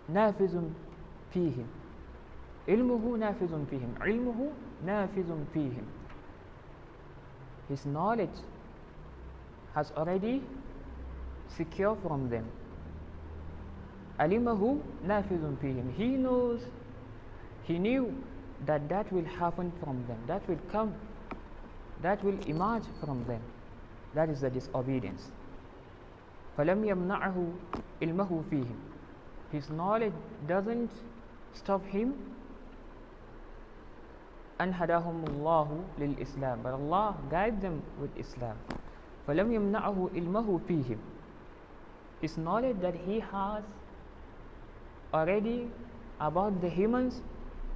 نافذ 0.10 0.63
فيهم 1.34 1.67
علمه 2.67 3.17
نافذ 3.17 3.65
فيهم 3.70 3.93
علمه 4.02 4.52
نافذ 4.86 5.32
فيهم 5.54 5.86
his 7.70 7.86
knowledge 7.86 8.39
has 9.74 9.91
already 9.98 10.41
secure 11.58 11.96
from 12.04 12.30
them 12.30 12.46
علمه 14.22 14.78
نافذ 15.08 15.56
فيهم 15.62 15.93
he 15.98 16.17
knows 16.17 16.62
he 17.67 17.78
knew 17.80 18.13
that 18.65 18.89
that 18.89 19.12
will 19.12 19.26
happen 19.39 19.72
from 19.80 20.04
them 20.08 20.20
that 20.28 20.41
will 20.50 20.63
come 20.72 20.93
that 22.02 22.24
will 22.24 22.39
emerge 22.48 22.88
from 23.00 23.24
them 23.26 23.41
that 24.15 24.30
is 24.30 24.41
the 24.41 24.50
disobedience 24.50 25.32
فلم 26.58 26.86
يمنعه 26.86 27.38
علمه 28.02 28.41
فيهم 28.50 28.80
his 29.52 29.70
knowledge 29.70 30.17
doesn't 30.48 30.89
stop 31.54 31.82
him 31.86 32.13
أن 34.62 34.74
هداهم 34.74 35.24
الله 35.30 35.67
للإسلام 36.00 36.63
but 36.63 36.74
Allah 36.74 37.15
guide 37.30 37.62
them 37.62 37.82
with 38.02 38.10
Islam 38.17 38.58
فلم 39.28 39.52
يمنعه 39.52 40.10
علمه 40.15 40.60
فيهم 40.67 40.98
his 42.22 42.38
knowledge 42.38 42.82
that 42.82 42.96
he 43.06 43.20
has 43.20 43.62
already 45.12 45.68
about 46.20 46.61
the 46.61 46.68
humans 46.68 47.20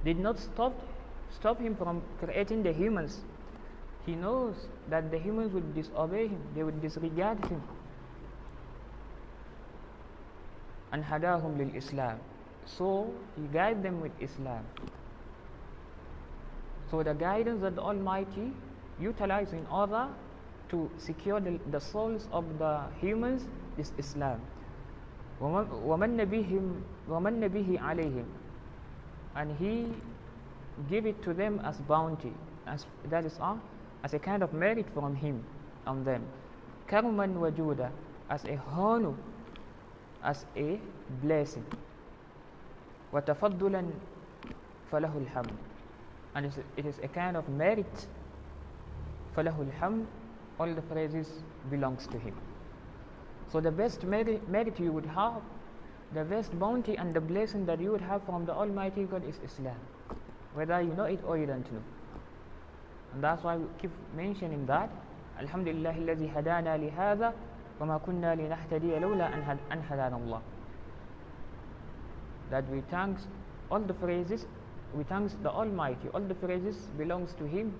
did 0.03 0.19
not 0.19 0.39
stop 0.39 0.73
stop 1.39 1.59
him 1.59 1.75
from 1.75 2.01
creating 2.19 2.63
the 2.63 2.71
humans 2.71 3.19
he 4.05 4.15
knows 4.15 4.67
that 4.89 5.11
the 5.11 5.19
humans 5.19 5.51
would 5.53 5.73
disobey 5.75 6.27
him 6.27 6.41
they 6.55 6.63
would 6.63 6.81
disregard 6.81 7.43
him 7.45 7.61
and 10.91 11.03
hadahum 11.03 11.57
lil 11.57 11.75
Islam. 11.75 12.19
So 12.65 13.13
He 13.35 13.47
guided 13.53 13.83
them 13.83 14.01
with 14.01 14.11
Islam. 14.21 14.65
So 16.91 17.03
the 17.03 17.13
guidance 17.13 17.61
that 17.61 17.75
the 17.75 17.81
Almighty 17.81 18.51
utilized 18.99 19.53
in 19.53 19.65
order 19.67 20.07
to 20.69 20.89
secure 20.97 21.39
the, 21.39 21.59
the 21.71 21.79
souls 21.79 22.27
of 22.31 22.45
the 22.59 22.83
humans 22.99 23.47
is 23.77 23.91
Islam. 23.97 24.41
وَمَنَّ 25.40 26.24
بِهِمْ 26.24 26.82
وَمَنَّ 27.08 27.48
بِهِ 27.48 27.78
عَلَيْهِمْ 27.80 28.26
And 29.34 29.50
He 29.56 30.02
give 30.86 31.06
it 31.06 31.22
to 31.22 31.34
them 31.34 31.60
as 31.64 31.80
bounty, 31.80 32.32
as 32.66 32.86
that 33.04 33.24
is 33.24 33.38
all, 33.40 33.58
as 34.04 34.14
a 34.14 34.18
kind 34.18 34.42
of 34.42 34.52
merit 34.52 34.88
from 34.94 35.14
Him 35.14 35.44
on 35.86 36.04
them. 36.04 36.26
كَرْمًا 36.88 37.34
وَجُودًا 37.38 37.90
As 38.30 38.44
a 38.44 38.56
honor, 38.68 39.14
as 40.22 40.46
a 40.56 40.80
blessing. 41.08 41.66
وَتَفَضُّلًا 43.12 43.92
فَلَهُ 44.90 45.26
الْحَمْدُ 45.26 45.56
And 46.34 46.46
it 46.46 46.48
is, 46.56 46.64
it 46.76 46.86
is 46.86 46.98
a 47.02 47.08
kind 47.08 47.36
of 47.36 47.48
merit. 47.48 48.06
فَلَهُ 49.36 49.72
الْحَمْدُ 49.72 50.06
All 50.58 50.74
the 50.74 50.82
praises 50.82 51.42
belongs 51.68 52.06
to 52.08 52.18
Him. 52.18 52.45
So 53.52 53.60
the 53.60 53.70
best 53.70 54.02
merit, 54.04 54.48
merit 54.48 54.78
you 54.80 54.92
would 54.92 55.06
have, 55.06 55.42
the 56.14 56.24
best 56.24 56.58
bounty 56.58 56.96
and 56.96 57.14
the 57.14 57.20
blessing 57.20 57.66
that 57.66 57.80
you 57.80 57.90
would 57.92 58.00
have 58.00 58.22
from 58.24 58.44
the 58.46 58.52
Almighty 58.52 59.04
God 59.04 59.26
is 59.28 59.36
Islam. 59.44 59.76
Whether 60.54 60.80
you 60.80 60.94
know 60.94 61.04
it 61.04 61.20
or 61.26 61.38
you 61.38 61.46
don't 61.46 61.70
know. 61.72 61.82
And 63.14 63.22
that's 63.22 63.42
why 63.42 63.56
we 63.56 63.66
keep 63.80 63.90
mentioning 64.16 64.66
that. 64.66 64.90
Alhamdulillah 65.40 65.92
الذي 65.92 66.30
هدانا 66.36 66.76
لهذا 66.76 67.32
وما 67.80 67.98
كنا 68.06 68.34
لنهتدي 68.34 68.98
لولا 68.98 69.34
أن 69.72 69.82
هدانا 69.90 70.16
الله. 70.16 70.40
That 72.50 72.68
we 72.70 72.82
thank 72.90 73.18
all 73.70 73.80
the 73.80 73.94
phrases, 73.94 74.46
we 74.94 75.04
thank 75.04 75.30
the 75.42 75.50
Almighty. 75.50 76.08
All 76.14 76.20
the 76.20 76.34
phrases 76.34 76.76
belongs 76.98 77.32
to 77.34 77.44
Him 77.44 77.74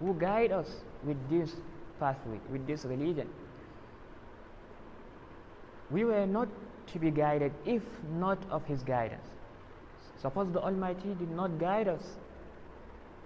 who 0.00 0.14
guide 0.14 0.50
us 0.50 0.82
with 1.04 1.16
this 1.30 1.54
pathway, 2.00 2.40
with 2.50 2.66
this 2.66 2.84
religion. 2.84 3.28
We 5.90 6.04
were 6.04 6.26
not 6.26 6.48
to 6.92 6.98
be 6.98 7.10
guided 7.10 7.52
if 7.64 7.82
not 8.18 8.38
of 8.50 8.64
His 8.64 8.82
guidance. 8.82 9.26
Suppose 10.20 10.52
the 10.52 10.60
Almighty 10.60 11.14
did 11.18 11.30
not 11.30 11.58
guide 11.58 11.88
us, 11.88 12.02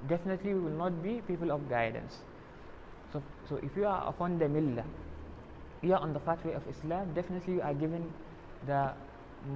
definitely 0.08 0.54
we 0.54 0.60
will 0.60 0.78
not 0.78 1.02
be 1.02 1.22
people 1.26 1.52
of 1.52 1.68
guidance. 1.68 2.18
So, 3.12 3.22
so 3.48 3.56
if 3.56 3.76
you 3.76 3.86
are 3.86 4.08
upon 4.08 4.38
the 4.38 4.46
millah, 4.46 4.84
you 5.82 5.92
are 5.94 6.00
on 6.00 6.12
the 6.12 6.18
pathway 6.18 6.54
of 6.54 6.62
Islam, 6.68 7.14
definitely 7.14 7.54
you 7.54 7.62
are 7.62 7.74
given 7.74 8.12
the 8.66 8.92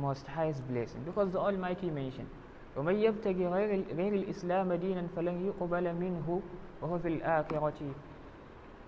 most 0.01 0.27
highest 0.27 0.67
blessing 0.69 1.03
because 1.05 1.33
the 1.33 1.39
Almighty 1.39 1.91
mentioned 1.91 2.29
ومن 2.77 2.95
يبتغي 2.95 3.47
غير, 3.47 3.85
غير 3.97 4.15
الإسلام 4.15 4.73
دينا 4.73 5.07
فلن 5.17 5.47
يقبل 5.47 5.95
منه 5.95 6.41
وهو 6.83 6.99
في 6.99 7.09
الآخرة 7.09 7.81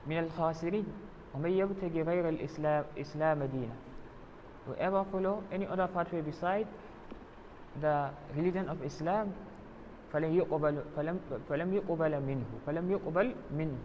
من 0.06 0.18
الخاسرين 0.18 0.86
ومن 1.34 1.50
يبتغي 1.50 2.02
غير 2.02 2.28
الإسلام 2.28 2.84
إسلام 2.98 3.44
دينا 3.44 3.74
whoever 4.66 5.04
follow 5.12 5.42
any 5.52 5.66
other 5.66 5.86
pathway 5.88 6.20
beside 6.20 6.66
the 7.80 8.10
religion 8.36 8.68
of 8.68 8.82
Islam 8.84 9.32
فلم 10.14 10.30
يقبل 10.34 10.74
فلم, 10.96 11.16
فلم 11.50 11.74
يقبل 11.74 12.12
منه 12.22 12.46
فلم 12.66 12.90
يقبل 12.90 13.34
منه 13.50 13.84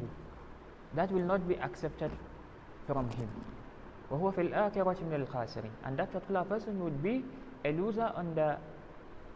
that 0.96 1.10
will 1.12 1.26
not 1.26 1.42
be 1.50 1.56
accepted 1.58 2.12
from 2.88 3.10
him 3.18 3.30
وهو 4.12 4.32
في 4.32 4.42
الآخرة 4.42 4.98
من 5.10 5.14
الخاسرين 5.26 5.72
and 5.86 5.98
that 5.98 6.12
particular 6.14 6.44
person 6.46 6.80
would 6.84 7.02
be 7.02 7.24
a 7.66 7.72
loser 7.72 8.12
on 8.16 8.36
the 8.36 8.58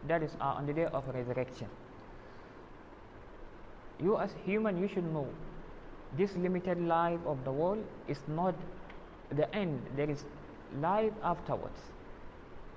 that 0.07 0.21
is 0.21 0.35
uh, 0.41 0.53
on 0.59 0.65
the 0.67 0.73
day 0.73 0.85
of 0.85 1.03
resurrection 1.15 1.67
you 3.99 4.17
as 4.17 4.29
human 4.45 4.77
you 4.77 4.87
should 4.87 5.05
know 5.13 5.27
this 6.17 6.35
limited 6.35 6.77
life 6.79 7.19
of 7.25 7.43
the 7.43 7.51
world 7.51 7.83
is 8.07 8.19
not 8.27 8.53
the 9.31 9.49
end 9.55 9.81
there 9.95 10.09
is 10.09 10.25
life 10.80 11.12
afterwards. 11.22 11.80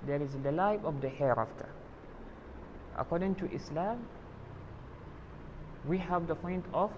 There 0.05 0.21
is 0.21 0.31
the 0.43 0.51
life 0.51 0.81
of 0.83 1.01
the 1.01 1.09
hereafter. 1.09 1.69
According 2.97 3.35
to 3.35 3.51
islam 3.53 4.05
we 5.85 5.97
have 5.97 6.27
the 6.27 6.35
point 6.35 6.65
of 6.73 6.91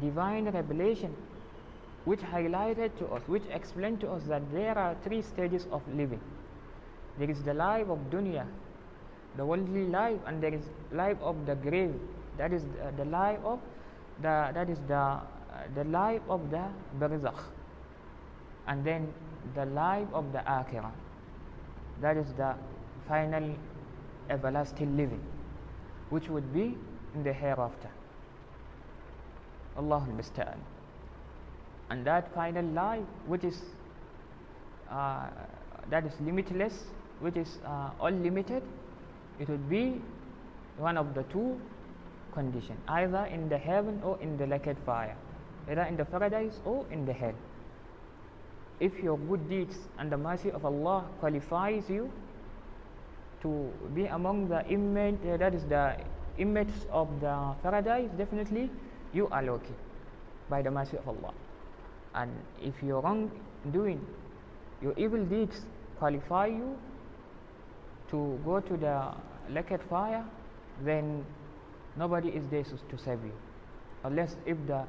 divine 0.00 0.46
revelation 0.46 1.14
which 2.04 2.20
highlighted 2.20 2.96
to 2.98 3.06
us 3.06 3.22
which 3.26 3.42
explained 3.50 4.00
to 4.00 4.10
us 4.10 4.22
that 4.24 4.42
there 4.52 4.76
are 4.76 4.96
three 5.04 5.22
stages 5.22 5.66
of 5.70 5.82
living. 5.94 6.20
There 7.18 7.30
is 7.30 7.42
the 7.42 7.54
life 7.54 7.88
of 7.88 7.98
dunya 8.10 8.46
the 9.36 9.46
worldly 9.46 9.86
life 9.86 10.18
and 10.26 10.42
there 10.42 10.54
is 10.54 10.62
life 10.92 11.16
of 11.22 11.46
the 11.46 11.54
grave. 11.54 11.94
That 12.38 12.52
is 12.52 12.62
the, 12.64 13.04
the 13.04 13.04
life 13.04 13.38
of 13.44 13.60
the 14.20 14.50
that 14.54 14.68
is 14.68 14.78
the 14.88 15.20
the 15.74 15.84
life 15.84 16.22
of 16.28 16.50
the 16.50 16.64
barzakh 16.98 17.42
and 18.66 18.84
then 18.84 19.12
the 19.54 19.66
life 19.66 20.08
of 20.12 20.32
the 20.32 20.38
akhirah 20.38 20.92
that 22.00 22.16
is 22.16 22.26
the 22.36 22.54
final 23.08 23.54
everlasting 24.30 24.96
living 24.96 25.22
which 26.10 26.28
would 26.28 26.52
be 26.52 26.76
in 27.14 27.22
the 27.24 27.32
hereafter. 27.32 27.90
Allah 29.76 30.06
musta'an 30.16 30.58
and 31.90 32.06
that 32.06 32.32
final 32.34 32.64
life 32.64 33.04
which 33.26 33.44
is 33.44 33.58
uh, 34.90 35.28
that 35.90 36.04
is 36.04 36.12
limitless 36.20 36.74
which 37.20 37.36
is 37.36 37.58
uh, 37.66 37.90
unlimited 38.02 38.62
it 39.40 39.48
would 39.48 39.68
be 39.70 40.00
one 40.76 40.98
of 40.98 41.14
the 41.14 41.22
two 41.34 41.58
conditions 42.34 42.78
either 42.88 43.24
in 43.26 43.48
the 43.48 43.58
heaven 43.58 44.00
or 44.04 44.18
in 44.20 44.36
the 44.36 44.46
lake 44.46 44.68
fire 44.84 45.16
either 45.70 45.82
in 45.82 45.96
the 45.96 46.04
paradise 46.04 46.60
or 46.64 46.84
in 46.90 47.06
the 47.06 47.12
hell 47.12 47.34
if 48.82 48.98
your 48.98 49.16
good 49.30 49.48
deeds 49.48 49.76
and 49.98 50.10
the 50.10 50.16
mercy 50.16 50.50
of 50.50 50.64
Allah 50.64 51.04
qualifies 51.20 51.88
you 51.88 52.10
to 53.42 53.70
be 53.94 54.06
among 54.06 54.48
the 54.48 54.66
inmates, 54.66 55.24
uh, 55.24 55.36
that 55.36 55.54
is 55.54 55.64
the 55.66 55.96
inmates 56.36 56.86
of 56.90 57.08
the 57.20 57.34
paradise 57.62 58.10
definitely 58.18 58.70
you 59.12 59.28
are 59.28 59.42
lucky 59.42 59.74
by 60.50 60.62
the 60.62 60.70
mercy 60.70 60.96
of 60.96 61.08
Allah. 61.08 61.32
And 62.14 62.30
if 62.60 62.82
your 62.82 63.00
wrong 63.02 63.30
doing 63.72 64.04
your 64.82 64.94
evil 64.96 65.24
deeds 65.24 65.60
qualify 65.98 66.46
you 66.46 66.76
to 68.10 68.40
go 68.44 68.58
to 68.60 68.76
the 68.76 69.14
lake 69.48 69.78
fire 69.88 70.24
then 70.84 71.24
nobody 71.96 72.30
is 72.30 72.48
there 72.48 72.64
to 72.64 72.98
save 72.98 73.22
you 73.24 73.32
unless 74.04 74.36
if 74.44 74.56
the 74.66 74.82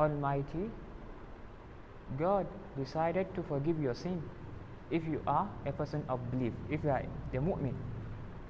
almighty 0.00 0.68
god 2.19 2.45
decided 2.77 3.33
to 3.35 3.43
forgive 3.43 3.79
your 3.81 3.93
sin 3.95 4.21
if 4.89 5.05
you 5.07 5.21
are 5.27 5.47
a 5.65 5.71
person 5.71 6.03
of 6.09 6.19
belief 6.31 6.53
if 6.69 6.83
you 6.83 6.89
are 6.89 7.03
the 7.31 7.39
mu'min 7.39 7.75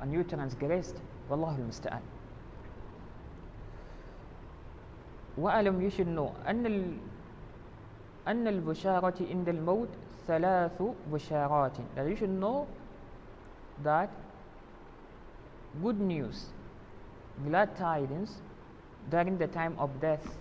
and 0.01 0.13
you 0.13 0.23
transgressed 0.23 0.97
wallahu 1.29 1.61
musta'an 1.69 2.01
واعلم 5.37 5.81
you 5.81 5.89
should 5.89 6.07
know 6.11 6.33
أن 6.47 6.65
ال 6.65 6.97
أن 8.27 8.47
البشارة 8.47 9.15
عند 9.31 9.49
الموت 9.49 9.89
ثلاث 10.27 10.81
بشارات 11.11 11.77
that 11.95 12.05
you 12.09 12.15
should 12.15 12.29
know 12.43 12.67
that 13.83 14.09
good 15.81 15.99
news 15.99 16.51
glad 17.47 17.75
tidings 17.77 18.41
during 19.09 19.37
the 19.37 19.47
time 19.47 19.73
of 19.79 19.89
death 20.01 20.37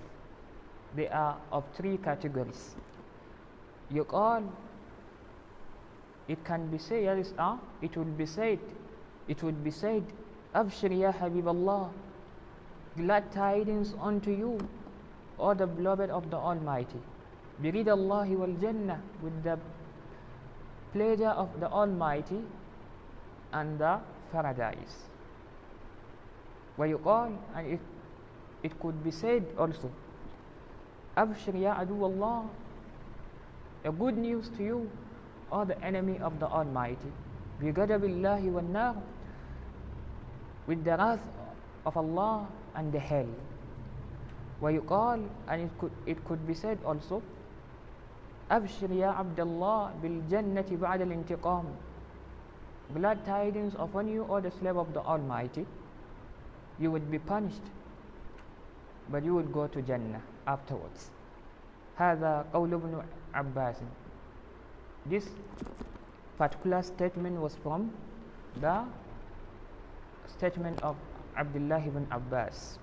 they 0.97 1.09
are 1.09 1.37
of 1.53 1.65
three 1.77 1.97
categories 1.97 2.75
يقال 3.91 4.45
it 6.29 6.45
can 6.45 6.71
be 6.71 6.79
said 6.79 7.03
yes, 7.03 7.33
uh, 7.39 7.57
it 7.83 7.97
will 7.97 8.05
be 8.05 8.27
said 8.27 8.59
it 9.29 9.43
would 9.43 9.65
be 9.65 9.71
said 9.71 10.05
أبشر 10.55 10.91
يا 10.93 11.11
حبيب 11.11 11.49
الله 11.49 11.91
glad 12.97 13.31
tidings 13.33 13.95
unto 14.01 14.31
you 14.31 14.59
O 15.39 15.55
the 15.55 15.67
beloved 15.67 16.11
of 16.11 16.31
the 16.31 16.37
Almighty 16.37 17.01
بريد 17.63 17.89
الله 17.89 18.37
والجنة 18.37 18.99
with 19.23 19.43
the 19.43 19.59
pleasure 20.93 21.29
of 21.35 21.49
the 21.61 21.69
Almighty 21.71 22.43
and 23.53 23.79
the 23.79 23.99
paradise 24.33 25.07
ويقال 26.79 27.37
and 27.55 27.67
it, 27.67 27.81
it 28.63 28.81
could 28.81 29.03
be 29.05 29.11
said 29.11 29.45
also 29.59 29.91
أبشر 31.19 31.55
يا 31.55 31.71
عدو 31.71 32.07
الله 32.07 32.47
a 33.85 33.93
good 33.93 34.17
news 34.17 34.49
to 34.57 34.63
you 34.63 34.91
or 35.51 35.65
the 35.65 35.79
enemy 35.83 36.19
of 36.19 36.39
the 36.39 36.47
Almighty 36.47 37.13
بغضب 37.61 38.05
الله 38.05 38.51
والنار 38.51 38.97
with 40.67 40.85
the 40.85 40.97
wrath 40.97 41.25
of 41.87 41.97
Allah 41.97 42.47
and 42.75 42.93
the 42.93 42.99
hell 42.99 43.29
ويقال 44.63 45.29
and 45.49 45.63
it 45.63 45.71
could, 45.79 45.93
it 46.07 46.25
could 46.25 46.47
be 46.47 46.55
said 46.55 46.79
also 46.85 47.23
أبشر 48.51 48.91
يا 48.93 49.07
عبد 49.09 49.41
الله 49.41 49.93
بالجنة 50.03 50.69
بعد 50.81 51.01
الانتقام 51.01 51.65
glad 52.95 53.25
tidings 53.25 53.75
upon 53.79 54.09
you, 54.09 54.27
O 54.29 54.41
the 54.41 54.51
slave 54.51 54.77
of 54.77 54.93
the 54.93 55.01
Almighty, 55.01 55.67
you 56.79 56.91
would 56.91 57.11
be 57.11 57.19
punished, 57.19 57.63
but 59.09 59.25
you 59.25 59.35
would 59.35 59.53
go 59.53 59.67
to 59.67 59.83
Jannah 59.83 60.23
afterwards. 60.47 61.11
هذا 61.97 62.47
قول 62.53 62.75
ابن 62.75 63.03
عباس 63.35 63.77
This 65.07 65.25
particular 66.39 66.83
statement 66.83 67.41
was 67.41 67.57
from 67.63 67.91
the 68.61 68.85
statement 70.29 70.81
of 70.83 70.97
Abdullah 71.37 71.81
ibn 71.81 72.07
Abbas. 72.13 72.79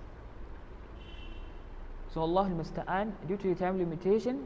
So 2.13 2.22
Allah 2.22 2.50
al-Musta'an, 2.50 3.13
due 3.28 3.38
to 3.38 3.50
the 3.50 3.56
time 3.56 3.78
limitation, 3.78 4.46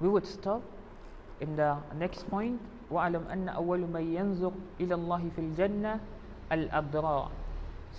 we 0.00 0.08
would 0.08 0.26
stop 0.26 0.62
in 1.40 1.54
the 1.56 1.76
next 1.98 2.28
point 2.30 2.58
واعلم 2.92 3.24
أن 3.32 3.48
أول 3.48 3.88
من 3.88 4.04
ينظر 4.04 4.52
إلى 4.80 4.94
الله 4.94 5.22
في 5.36 5.40
الجنة 5.40 6.00
الأبرار 6.52 7.30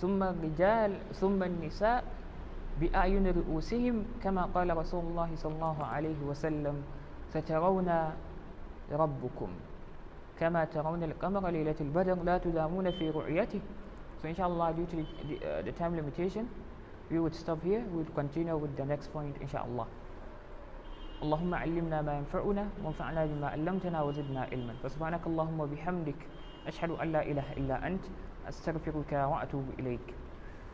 ثم 0.00 0.22
الرجال 0.22 0.98
ثم 1.18 1.42
النساء 1.42 2.04
بأعين 2.81 3.27
رؤوسهم 3.27 4.23
كما 4.23 4.43
قال 4.55 4.77
رسول 4.77 5.03
الله 5.05 5.29
صلى 5.35 5.53
الله 5.55 5.77
عليه 5.83 6.19
وسلم 6.27 6.75
سترون 7.33 7.89
ربكم. 8.91 9.49
كما 10.39 10.65
ترون 10.65 11.03
القمر 11.03 11.49
ليلة 11.49 11.75
البدر 11.81 12.23
لا 12.23 12.37
تدامون 12.37 12.91
في 12.91 13.09
رؤيته. 13.09 13.61
So 14.21 14.27
inshallah 14.27 14.73
due 14.73 14.85
to 14.85 14.95
the, 14.95 15.03
uh, 15.03 15.61
the 15.61 15.71
time 15.71 15.95
limitation 15.95 16.49
we 17.11 17.19
would 17.19 17.35
stop 17.35 17.63
here. 17.63 17.83
We 17.91 17.97
would 18.03 18.15
continue 18.15 18.55
with 18.55 18.75
the 18.77 18.85
next 18.85 19.11
point 19.13 19.35
inshallah 19.41 19.87
اللهم 21.19 21.53
علمنا 21.55 22.01
ما 22.01 22.17
ينفعنا 22.17 22.67
وانفعنا 22.83 23.25
بما 23.25 23.47
علمتنا 23.47 24.01
وزدنا 24.01 24.41
علما. 24.51 24.73
فسبحانك 24.83 25.27
اللهم 25.27 25.59
وبحمدك 25.59 26.15
أشهد 26.67 26.91
أن 26.91 27.11
لا 27.11 27.21
إله 27.23 27.53
إلا 27.59 27.87
أنت 27.87 28.03
أستغفرك 28.47 29.11
وأتوب 29.11 29.65
إليك. 29.79 30.15